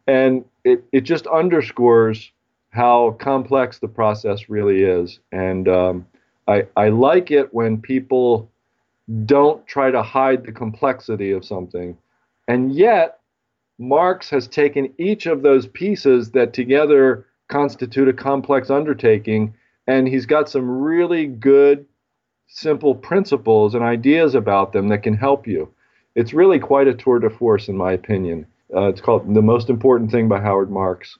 [0.06, 2.30] And it, it just underscores
[2.70, 5.18] how complex the process really is.
[5.32, 6.06] And um,
[6.46, 8.50] I, I like it when people
[9.24, 11.96] don't try to hide the complexity of something.
[12.48, 13.20] And yet,
[13.78, 19.54] Marks has taken each of those pieces that together constitute a complex undertaking.
[19.86, 21.86] And he's got some really good,
[22.48, 25.72] simple principles and ideas about them that can help you.
[26.14, 28.46] It's really quite a tour de force, in my opinion.
[28.74, 31.18] Uh, it's called The Most Important Thing by Howard Marks.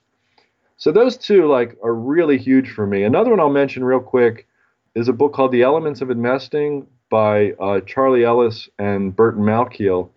[0.78, 3.04] So those two like are really huge for me.
[3.04, 4.46] Another one I'll mention real quick
[4.94, 10.10] is a book called The Elements of Investing by uh, Charlie Ellis and Burton Malkiel.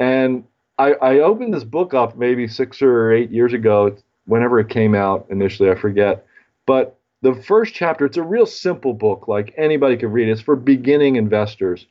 [0.00, 0.44] And
[0.78, 3.96] I, I opened this book up maybe six or eight years ago
[4.26, 6.24] whenever it came out initially, I forget.
[6.66, 10.28] But the first chapter, it's a real simple book, like anybody could read.
[10.28, 11.86] It's for beginning investors.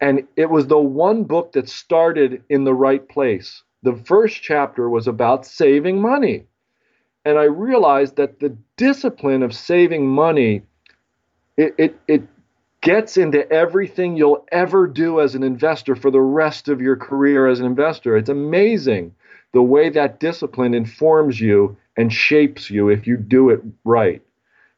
[0.00, 3.62] And it was the one book that started in the right place.
[3.82, 6.46] The first chapter was about saving money.
[7.24, 10.62] And I realized that the discipline of saving money,
[11.56, 12.22] it, it, it
[12.82, 17.48] gets into everything you'll ever do as an investor for the rest of your career
[17.48, 18.16] as an investor.
[18.16, 19.12] It's amazing
[19.52, 24.22] the way that discipline informs you and shapes you if you do it right.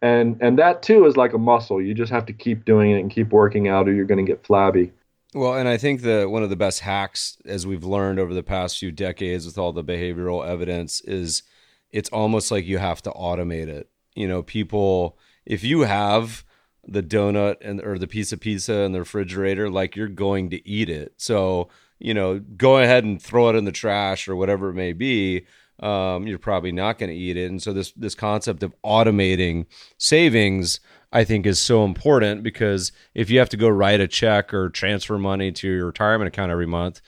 [0.01, 1.83] And and that too is like a muscle.
[1.83, 4.31] You just have to keep doing it and keep working out or you're going to
[4.31, 4.93] get flabby.
[5.35, 8.43] Well, and I think that one of the best hacks as we've learned over the
[8.43, 11.43] past few decades with all the behavioral evidence is
[11.91, 13.91] it's almost like you have to automate it.
[14.15, 16.45] You know, people if you have
[16.87, 20.67] the donut and or the piece of pizza in the refrigerator like you're going to
[20.67, 21.15] eat it.
[21.17, 21.69] So
[21.99, 25.47] you know, go ahead and throw it in the trash or whatever it may be,
[25.81, 27.51] um, you're probably not going to eat it.
[27.51, 29.67] And so this this concept of automating
[29.97, 30.81] savings,
[31.13, 34.69] I think, is so important because if you have to go write a check or
[34.71, 37.01] transfer money to your retirement account every month,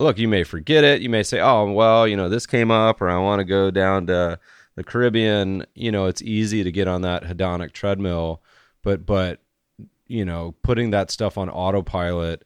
[0.00, 1.02] look, you may forget it.
[1.02, 3.70] You may say, "Oh, well, you know, this came up, or I want to go
[3.70, 4.38] down to
[4.74, 8.42] the Caribbean." You know, it's easy to get on that hedonic treadmill,
[8.82, 9.40] but but
[10.06, 12.44] you know, putting that stuff on autopilot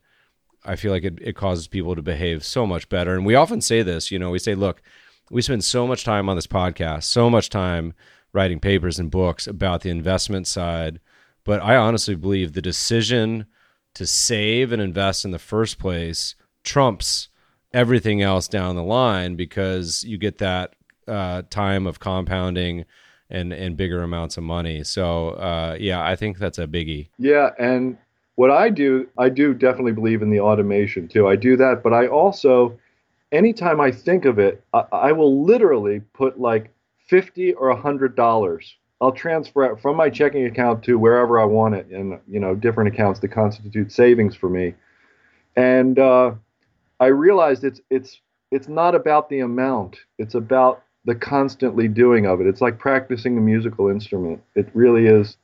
[0.65, 3.15] I feel like it, it causes people to behave so much better.
[3.15, 4.83] And we often say this, you know, we say, look,
[5.31, 7.95] we spend so much time on this podcast, so much time
[8.33, 11.01] writing papers and books about the investment side.
[11.45, 13.47] But I honestly believe the decision
[13.95, 17.29] to save and invest in the first place trumps
[17.73, 20.75] everything else down the line because you get that
[21.09, 22.85] uh, time of compounding
[23.31, 24.85] and and bigger amounts of money.
[24.85, 27.09] So uh, yeah, I think that's a biggie.
[27.19, 27.97] Yeah, and
[28.35, 31.29] what I do, I do definitely believe in the automation too.
[31.29, 32.79] I do that, but I also,
[33.33, 36.73] anytime I think of it, I, I will literally put like
[37.09, 38.77] fifty or a hundred dollars.
[39.01, 42.55] I'll transfer it from my checking account to wherever I want it, in you know
[42.55, 44.75] different accounts that constitute savings for me.
[45.57, 46.33] And uh,
[47.01, 48.21] I realized it's it's
[48.51, 52.47] it's not about the amount; it's about the constantly doing of it.
[52.47, 54.41] It's like practicing a musical instrument.
[54.55, 55.37] It really is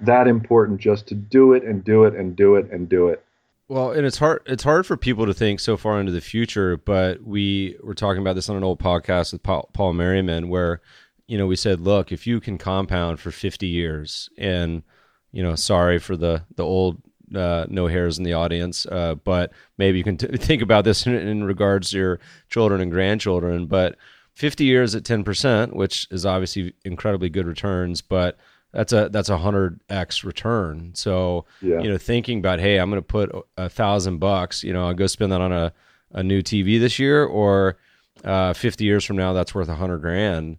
[0.00, 3.24] that important just to do it and do it and do it and do it.
[3.68, 6.76] Well, and it's hard it's hard for people to think so far into the future,
[6.76, 10.80] but we were talking about this on an old podcast with Paul, Paul Merriman where
[11.26, 14.82] you know, we said, look, if you can compound for 50 years and
[15.32, 17.02] you know, sorry for the the old
[17.34, 21.06] uh, no hairs in the audience, uh, but maybe you can t- think about this
[21.06, 23.66] in, in regards to your children and grandchildren.
[23.66, 23.96] But
[24.34, 28.38] 50 years at 10%, which is obviously incredibly good returns, but
[28.76, 30.90] that's a that's a hundred x return.
[30.94, 31.80] So yeah.
[31.80, 34.94] you know, thinking about hey, I'm going to put a thousand bucks, you know, I'll
[34.94, 35.72] go spend that on a
[36.12, 37.78] a new TV this year, or
[38.22, 40.58] uh, 50 years from now, that's worth a hundred grand.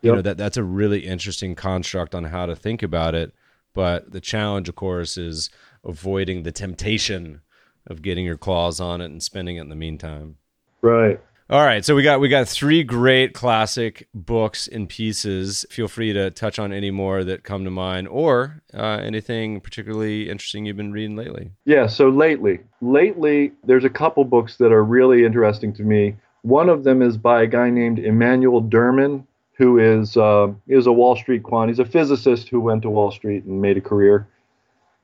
[0.00, 3.34] You know that that's a really interesting construct on how to think about it.
[3.74, 5.50] But the challenge, of course, is
[5.84, 7.42] avoiding the temptation
[7.86, 10.36] of getting your claws on it and spending it in the meantime.
[10.80, 11.20] Right.
[11.50, 15.64] All right, so we got we got three great classic books and pieces.
[15.70, 20.28] Feel free to touch on any more that come to mind, or uh, anything particularly
[20.28, 21.52] interesting you've been reading lately.
[21.64, 26.16] Yeah, so lately, lately, there's a couple books that are really interesting to me.
[26.42, 29.24] One of them is by a guy named Emanuel Derman,
[29.56, 31.70] who is uh, is a Wall Street quant.
[31.70, 34.28] He's a physicist who went to Wall Street and made a career,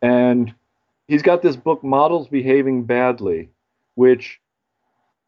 [0.02, 0.54] and
[1.08, 3.48] he's got this book, Models Behaving Badly,
[3.94, 4.40] which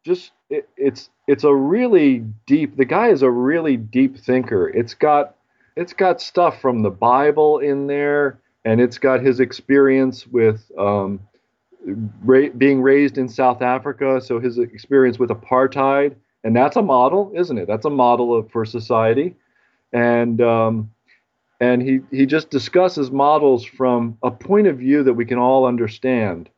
[0.05, 2.77] just it, it's it's a really deep.
[2.77, 4.69] The guy is a really deep thinker.
[4.69, 5.35] It's got
[5.75, 11.19] it's got stuff from the Bible in there, and it's got his experience with um,
[12.23, 14.21] ra- being raised in South Africa.
[14.21, 17.67] So his experience with apartheid, and that's a model, isn't it?
[17.67, 19.35] That's a model of, for society,
[19.91, 20.91] and um,
[21.59, 25.65] and he he just discusses models from a point of view that we can all
[25.65, 26.49] understand.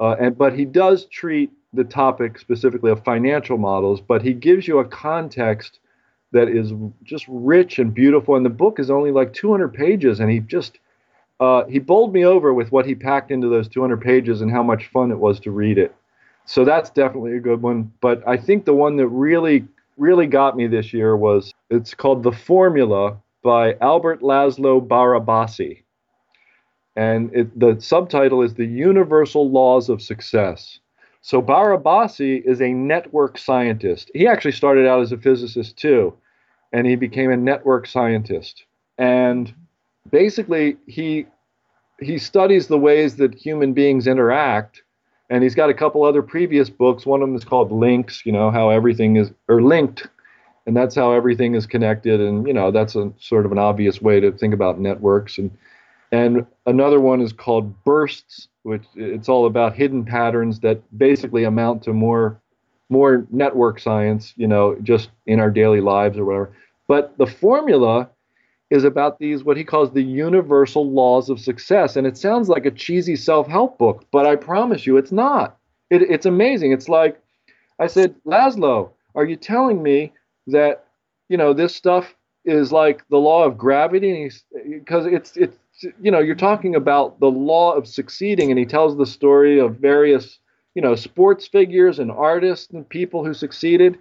[0.00, 4.66] Uh, and but he does treat the topic specifically of financial models, but he gives
[4.66, 5.80] you a context
[6.32, 6.72] that is
[7.04, 8.36] just rich and beautiful.
[8.36, 10.78] And the book is only like 200 pages, and he just
[11.40, 14.62] uh, he bowled me over with what he packed into those 200 pages and how
[14.62, 15.94] much fun it was to read it.
[16.46, 17.92] So that's definitely a good one.
[18.00, 19.66] But I think the one that really
[19.96, 25.83] really got me this year was it's called The Formula by Albert Laszlo Barabasi.
[26.96, 30.78] And it, the subtitle is The Universal Laws of Success.
[31.22, 34.10] So Barabasi is a network scientist.
[34.14, 36.14] He actually started out as a physicist too,
[36.72, 38.64] and he became a network scientist.
[38.98, 39.52] And
[40.10, 41.26] basically, he
[42.00, 44.82] he studies the ways that human beings interact.
[45.30, 47.06] And he's got a couple other previous books.
[47.06, 48.26] One of them is called Links.
[48.26, 50.06] You know how everything is or linked,
[50.66, 52.20] and that's how everything is connected.
[52.20, 55.38] And you know that's a sort of an obvious way to think about networks.
[55.38, 55.50] And
[56.14, 61.82] and another one is called Bursts, which it's all about hidden patterns that basically amount
[61.84, 62.40] to more
[62.88, 66.52] more network science, you know, just in our daily lives or whatever.
[66.86, 68.10] But the formula
[68.70, 72.64] is about these what he calls the universal laws of success, and it sounds like
[72.64, 75.58] a cheesy self-help book, but I promise you, it's not.
[75.90, 76.72] It, it's amazing.
[76.72, 77.20] It's like
[77.80, 80.12] I said, Laszlo, are you telling me
[80.46, 80.84] that
[81.28, 84.30] you know this stuff is like the law of gravity?
[84.68, 88.96] Because it's it's you know, you're talking about the law of succeeding, and he tells
[88.96, 90.38] the story of various,
[90.74, 93.98] you know, sports figures and artists and people who succeeded,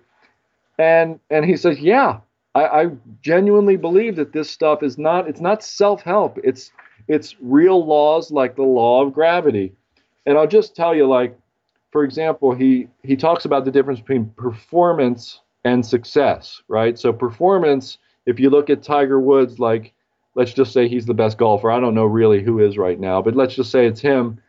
[0.77, 2.19] and and he says, yeah,
[2.55, 6.37] I, I genuinely believe that this stuff is not it's not self-help.
[6.43, 6.71] It's
[7.07, 9.73] it's real laws like the law of gravity,
[10.25, 11.37] and I'll just tell you, like,
[11.91, 16.99] for example, he he talks about the difference between performance and success, right?
[16.99, 19.93] So performance, if you look at Tiger Woods, like
[20.35, 21.71] let's just say he's the best golfer.
[21.71, 24.39] I don't know really who is right now, but let's just say it's him.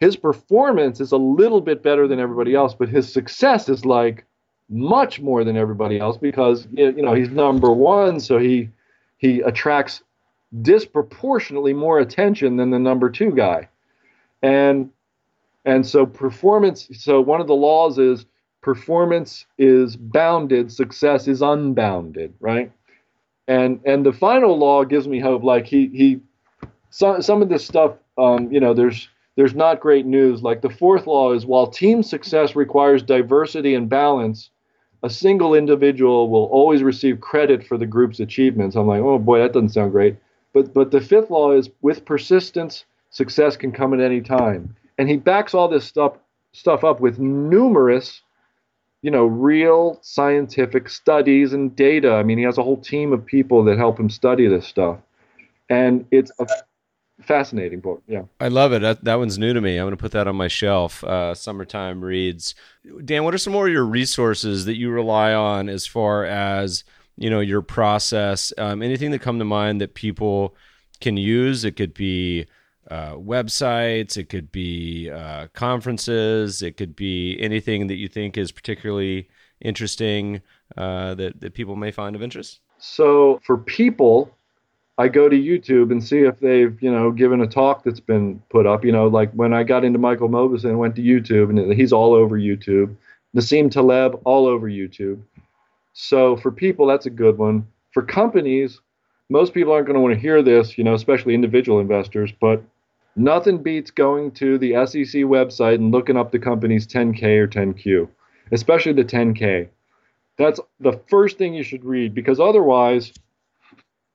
[0.00, 4.24] His performance is a little bit better than everybody else, but his success is like
[4.68, 8.68] much more than everybody else because you know he's number one, so he
[9.18, 10.02] he attracts
[10.62, 13.68] disproportionately more attention than the number two guy,
[14.42, 14.90] and
[15.64, 16.88] and so performance.
[16.92, 18.26] So one of the laws is
[18.60, 22.72] performance is bounded, success is unbounded, right?
[23.48, 25.42] And and the final law gives me hope.
[25.42, 26.20] Like he he,
[26.90, 30.42] some some of this stuff, um, you know, there's there's not great news.
[30.42, 34.50] Like the fourth law is while team success requires diversity and balance,
[35.02, 38.76] a single individual will always receive credit for the group's achievements.
[38.76, 40.16] I'm like, oh boy, that doesn't sound great.
[40.52, 44.74] But but the fifth law is with persistence, success can come at any time.
[44.98, 46.14] And he backs all this stuff
[46.52, 48.22] stuff up with numerous
[49.02, 52.14] you know, real scientific studies and data.
[52.14, 54.98] I mean, he has a whole team of people that help him study this stuff.
[55.68, 56.46] And it's a
[57.22, 58.02] fascinating book.
[58.06, 58.22] Yeah.
[58.40, 58.80] I love it.
[58.82, 59.76] That, that one's new to me.
[59.76, 61.02] I'm going to put that on my shelf.
[61.04, 62.54] Uh, summertime reads.
[63.04, 66.84] Dan, what are some more of your resources that you rely on as far as,
[67.16, 68.52] you know, your process?
[68.58, 70.56] Um, anything that come to mind that people
[71.00, 71.64] can use?
[71.64, 72.46] It could be
[72.90, 78.52] uh, websites, it could be uh, conferences, it could be anything that you think is
[78.52, 79.28] particularly
[79.60, 80.42] interesting
[80.76, 82.60] uh, that, that people may find of interest?
[82.78, 84.30] So for people,
[84.98, 88.42] I go to YouTube and see if they've, you know, given a talk that's been
[88.50, 88.84] put up.
[88.84, 91.92] You know, like when I got into Michael Mauboussin, and went to YouTube and he's
[91.92, 92.96] all over YouTube.
[93.34, 95.20] Nassim Taleb, all over YouTube.
[95.92, 97.66] So for people, that's a good one.
[97.92, 98.80] For companies,
[99.28, 102.62] most people aren't going to want to hear this, you know, especially individual investors, but
[103.16, 108.08] Nothing beats going to the SEC website and looking up the company's 10K or 10Q,
[108.52, 109.68] especially the 10K.
[110.36, 113.14] That's the first thing you should read because otherwise,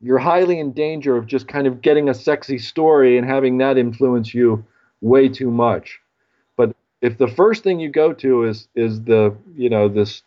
[0.02, 3.78] you're highly in danger of just kind of getting a sexy story and having that
[3.78, 4.64] influence you
[5.02, 6.00] way too much.
[6.56, 10.22] But if the first thing you go to is is the you know this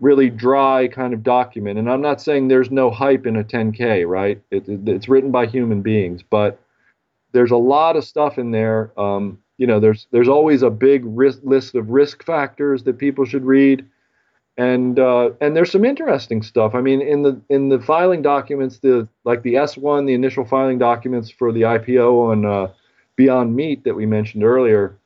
[0.00, 4.08] really dry kind of document, and I'm not saying there's no hype in a 10K,
[4.08, 4.40] right?
[4.50, 6.58] It, it, it's written by human beings, but
[7.32, 8.92] there's a lot of stuff in there.
[8.98, 13.24] Um, you know, there's there's always a big risk, list of risk factors that people
[13.24, 13.84] should read,
[14.56, 16.74] and uh, and there's some interesting stuff.
[16.74, 20.78] I mean, in the in the filing documents, the like the S1, the initial filing
[20.78, 22.72] documents for the IPO on uh,
[23.16, 24.96] Beyond Meat that we mentioned earlier.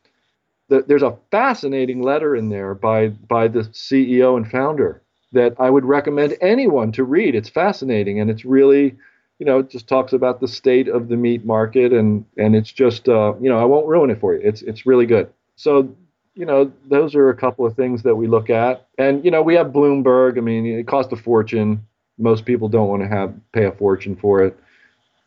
[0.68, 5.02] The, there's a fascinating letter in there by by the CEO and founder
[5.32, 7.34] that I would recommend anyone to read.
[7.34, 8.96] It's fascinating and it's really
[9.39, 12.70] you know, it just talks about the state of the meat market, and and it's
[12.70, 14.41] just, uh, you know, I won't ruin it for you.
[14.43, 15.32] It's it's really good.
[15.57, 15.95] So,
[16.35, 19.43] you know, those are a couple of things that we look at, and you know,
[19.43, 20.39] we have Bloomberg.
[20.39, 21.85] I mean, it costs a fortune.
[22.18, 24.57] Most people don't want to have pay a fortune for it,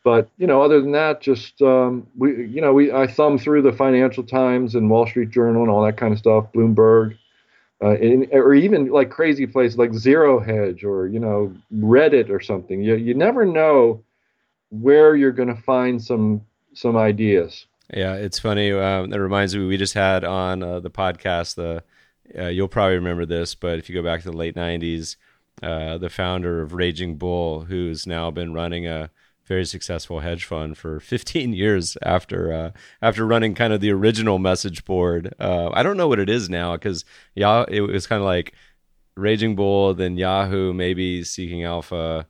[0.06, 3.64] but you know, other than that, just um, we, you know, we I thumb through
[3.64, 7.18] the Financial Times and Wall Street Journal and all that kind of stuff, Bloomberg.
[7.84, 12.40] Uh, in, or even like crazy places like Zero Hedge or you know Reddit or
[12.40, 12.82] something.
[12.82, 14.04] You you never know
[14.70, 16.42] where you're going to find some
[16.74, 17.68] some ideas.
[17.94, 18.72] Yeah, it's funny.
[18.72, 21.84] Um, that reminds me, we just had on uh, the podcast the.
[22.38, 25.16] Uh, you'll probably remember this, but if you go back to the late '90s,
[25.64, 29.10] uh, the founder of Raging Bull, who's now been running a
[29.48, 32.72] very successful hedge fund for 15 years after uh,
[33.02, 35.34] after running kind of the original message board.
[35.40, 38.54] Uh, I don't know what it is now because yeah, it was kind of like
[39.16, 42.28] Raging Bull, then Yahoo, maybe Seeking Alpha.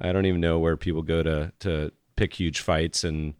[0.00, 3.34] I don't even know where people go to to pick huge fights and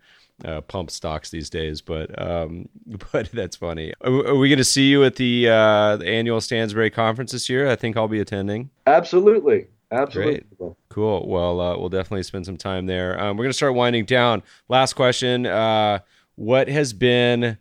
[0.44, 2.68] uh, pump stocks these days, but um,
[3.12, 3.92] but that's funny.
[4.00, 7.48] Are, are we going to see you at the, uh, the annual Stansberry conference this
[7.48, 7.68] year?
[7.68, 8.70] I think I'll be attending.
[8.86, 9.66] Absolutely.
[9.92, 10.44] Absolutely.
[10.58, 10.76] Great.
[10.88, 11.26] Cool.
[11.28, 13.20] Well, uh, we'll definitely spend some time there.
[13.20, 14.42] Um, we're going to start winding down.
[14.68, 15.46] Last question.
[15.46, 16.00] Uh,
[16.36, 17.58] what has been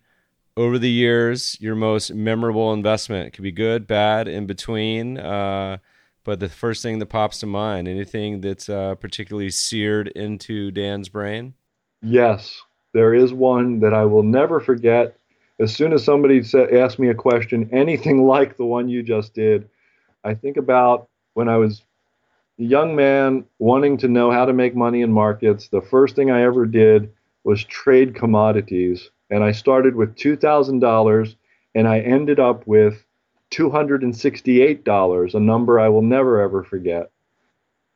[0.56, 3.26] over the years your most memorable investment?
[3.26, 5.18] It could be good, bad, in between.
[5.18, 5.78] Uh,
[6.24, 11.08] but the first thing that pops to mind, anything that's uh, particularly seared into Dan's
[11.08, 11.54] brain?
[12.02, 12.60] Yes,
[12.92, 15.16] there is one that I will never forget.
[15.58, 19.34] As soon as somebody sa- asks me a question, anything like the one you just
[19.34, 19.68] did,
[20.24, 21.82] I think about when I was
[22.64, 25.68] young man wanting to know how to make money in markets.
[25.68, 27.10] The first thing I ever did
[27.44, 29.10] was trade commodities.
[29.30, 31.36] And I started with $2,000
[31.74, 33.04] and I ended up with
[33.52, 37.10] $268, a number I will never ever forget.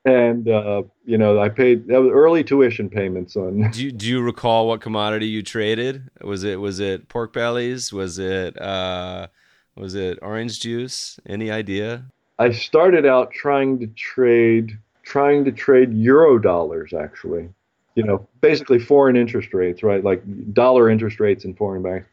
[0.05, 3.71] And uh, you know, I paid that was early tuition payments on.
[3.71, 6.11] Do you, do you recall what commodity you traded?
[6.23, 7.91] Was it was it pork bellies?
[7.91, 9.29] Was it uh,
[9.77, 11.19] was it orange juice?
[11.27, 12.05] Any idea?
[12.39, 17.49] I started out trying to trade trying to trade euro dollars actually.
[17.95, 20.03] You know, basically foreign interest rates, right?
[20.03, 22.09] Like dollar interest rates in foreign banks.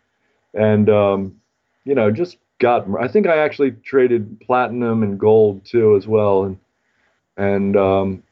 [0.53, 1.41] And um,
[1.85, 2.85] you know, just got.
[2.99, 6.57] I think I actually traded platinum and gold too as well, and
[7.37, 8.23] and um,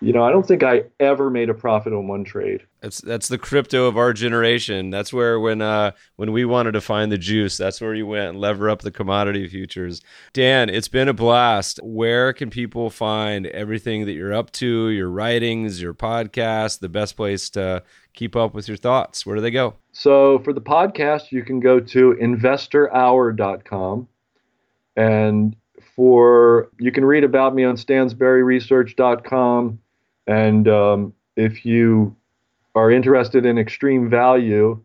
[0.00, 2.62] you know I don't think I ever made a profit on one trade.
[2.80, 4.90] That's that's the crypto of our generation.
[4.90, 8.30] That's where when uh when we wanted to find the juice, that's where you went
[8.30, 10.00] and lever up the commodity futures.
[10.32, 11.80] Dan, it's been a blast.
[11.82, 17.16] Where can people find everything that you're up to, your writings, your podcast, the best
[17.16, 17.82] place to
[18.14, 19.26] keep up with your thoughts?
[19.26, 19.74] Where do they go?
[19.92, 24.08] So for the podcast, you can go to investorhour.com
[24.96, 25.56] and
[25.96, 29.80] for you can read about me on stansberryresearch.com
[30.28, 32.14] and um, if you
[32.74, 34.80] are interested in extreme value,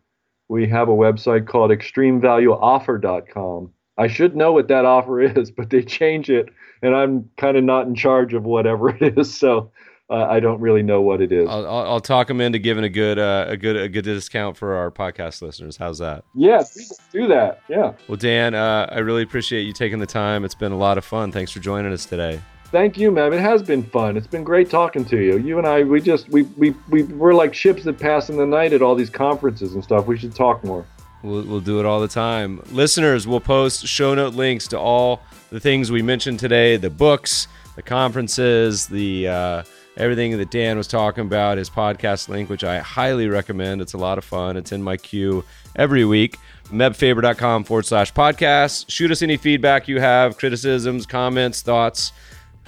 [0.47, 3.71] we have a website called extremevalueoffer.com.
[3.97, 6.49] I should know what that offer is, but they change it,
[6.81, 9.37] and I'm kind of not in charge of whatever it is.
[9.37, 9.71] So
[10.09, 11.47] uh, I don't really know what it is.
[11.49, 14.75] I'll, I'll, talk them into giving a good uh, a good a good discount for
[14.75, 15.77] our podcast listeners.
[15.77, 16.23] How's that?
[16.35, 16.63] Yeah,
[17.11, 17.61] do that.
[17.67, 17.93] Yeah.
[18.07, 20.45] Well, Dan, uh, I really appreciate you taking the time.
[20.45, 21.31] It's been a lot of fun.
[21.31, 22.41] Thanks for joining us today.
[22.73, 23.33] Thank you, man.
[23.33, 24.17] It has been fun.
[24.17, 25.37] It's been great talking to you.
[25.37, 28.47] You and I, we just we we we we're like ships that pass in the
[28.47, 30.07] night at all these conferences and stuff.
[30.07, 30.83] We should talk more.
[31.21, 32.63] We'll, we'll do it all the time.
[32.71, 35.21] Listeners, we'll post show note links to all
[35.51, 39.63] the things we mentioned today the books, the conferences, the uh,
[39.95, 43.81] everything that Dan was talking about, his podcast link, which I highly recommend.
[43.81, 44.57] It's a lot of fun.
[44.57, 45.45] It's in my queue
[45.75, 46.39] every week.
[46.69, 48.85] Mebfaber.com forward slash podcast.
[48.89, 52.13] Shoot us any feedback you have, criticisms, comments, thoughts,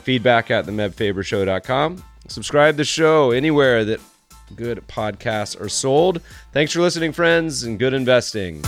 [0.06, 2.04] feedback at the mebfabershow.com.
[2.28, 4.00] Subscribe to the show anywhere that
[4.56, 6.22] good podcasts are sold.
[6.54, 8.62] Thanks for listening, friends, and good investing.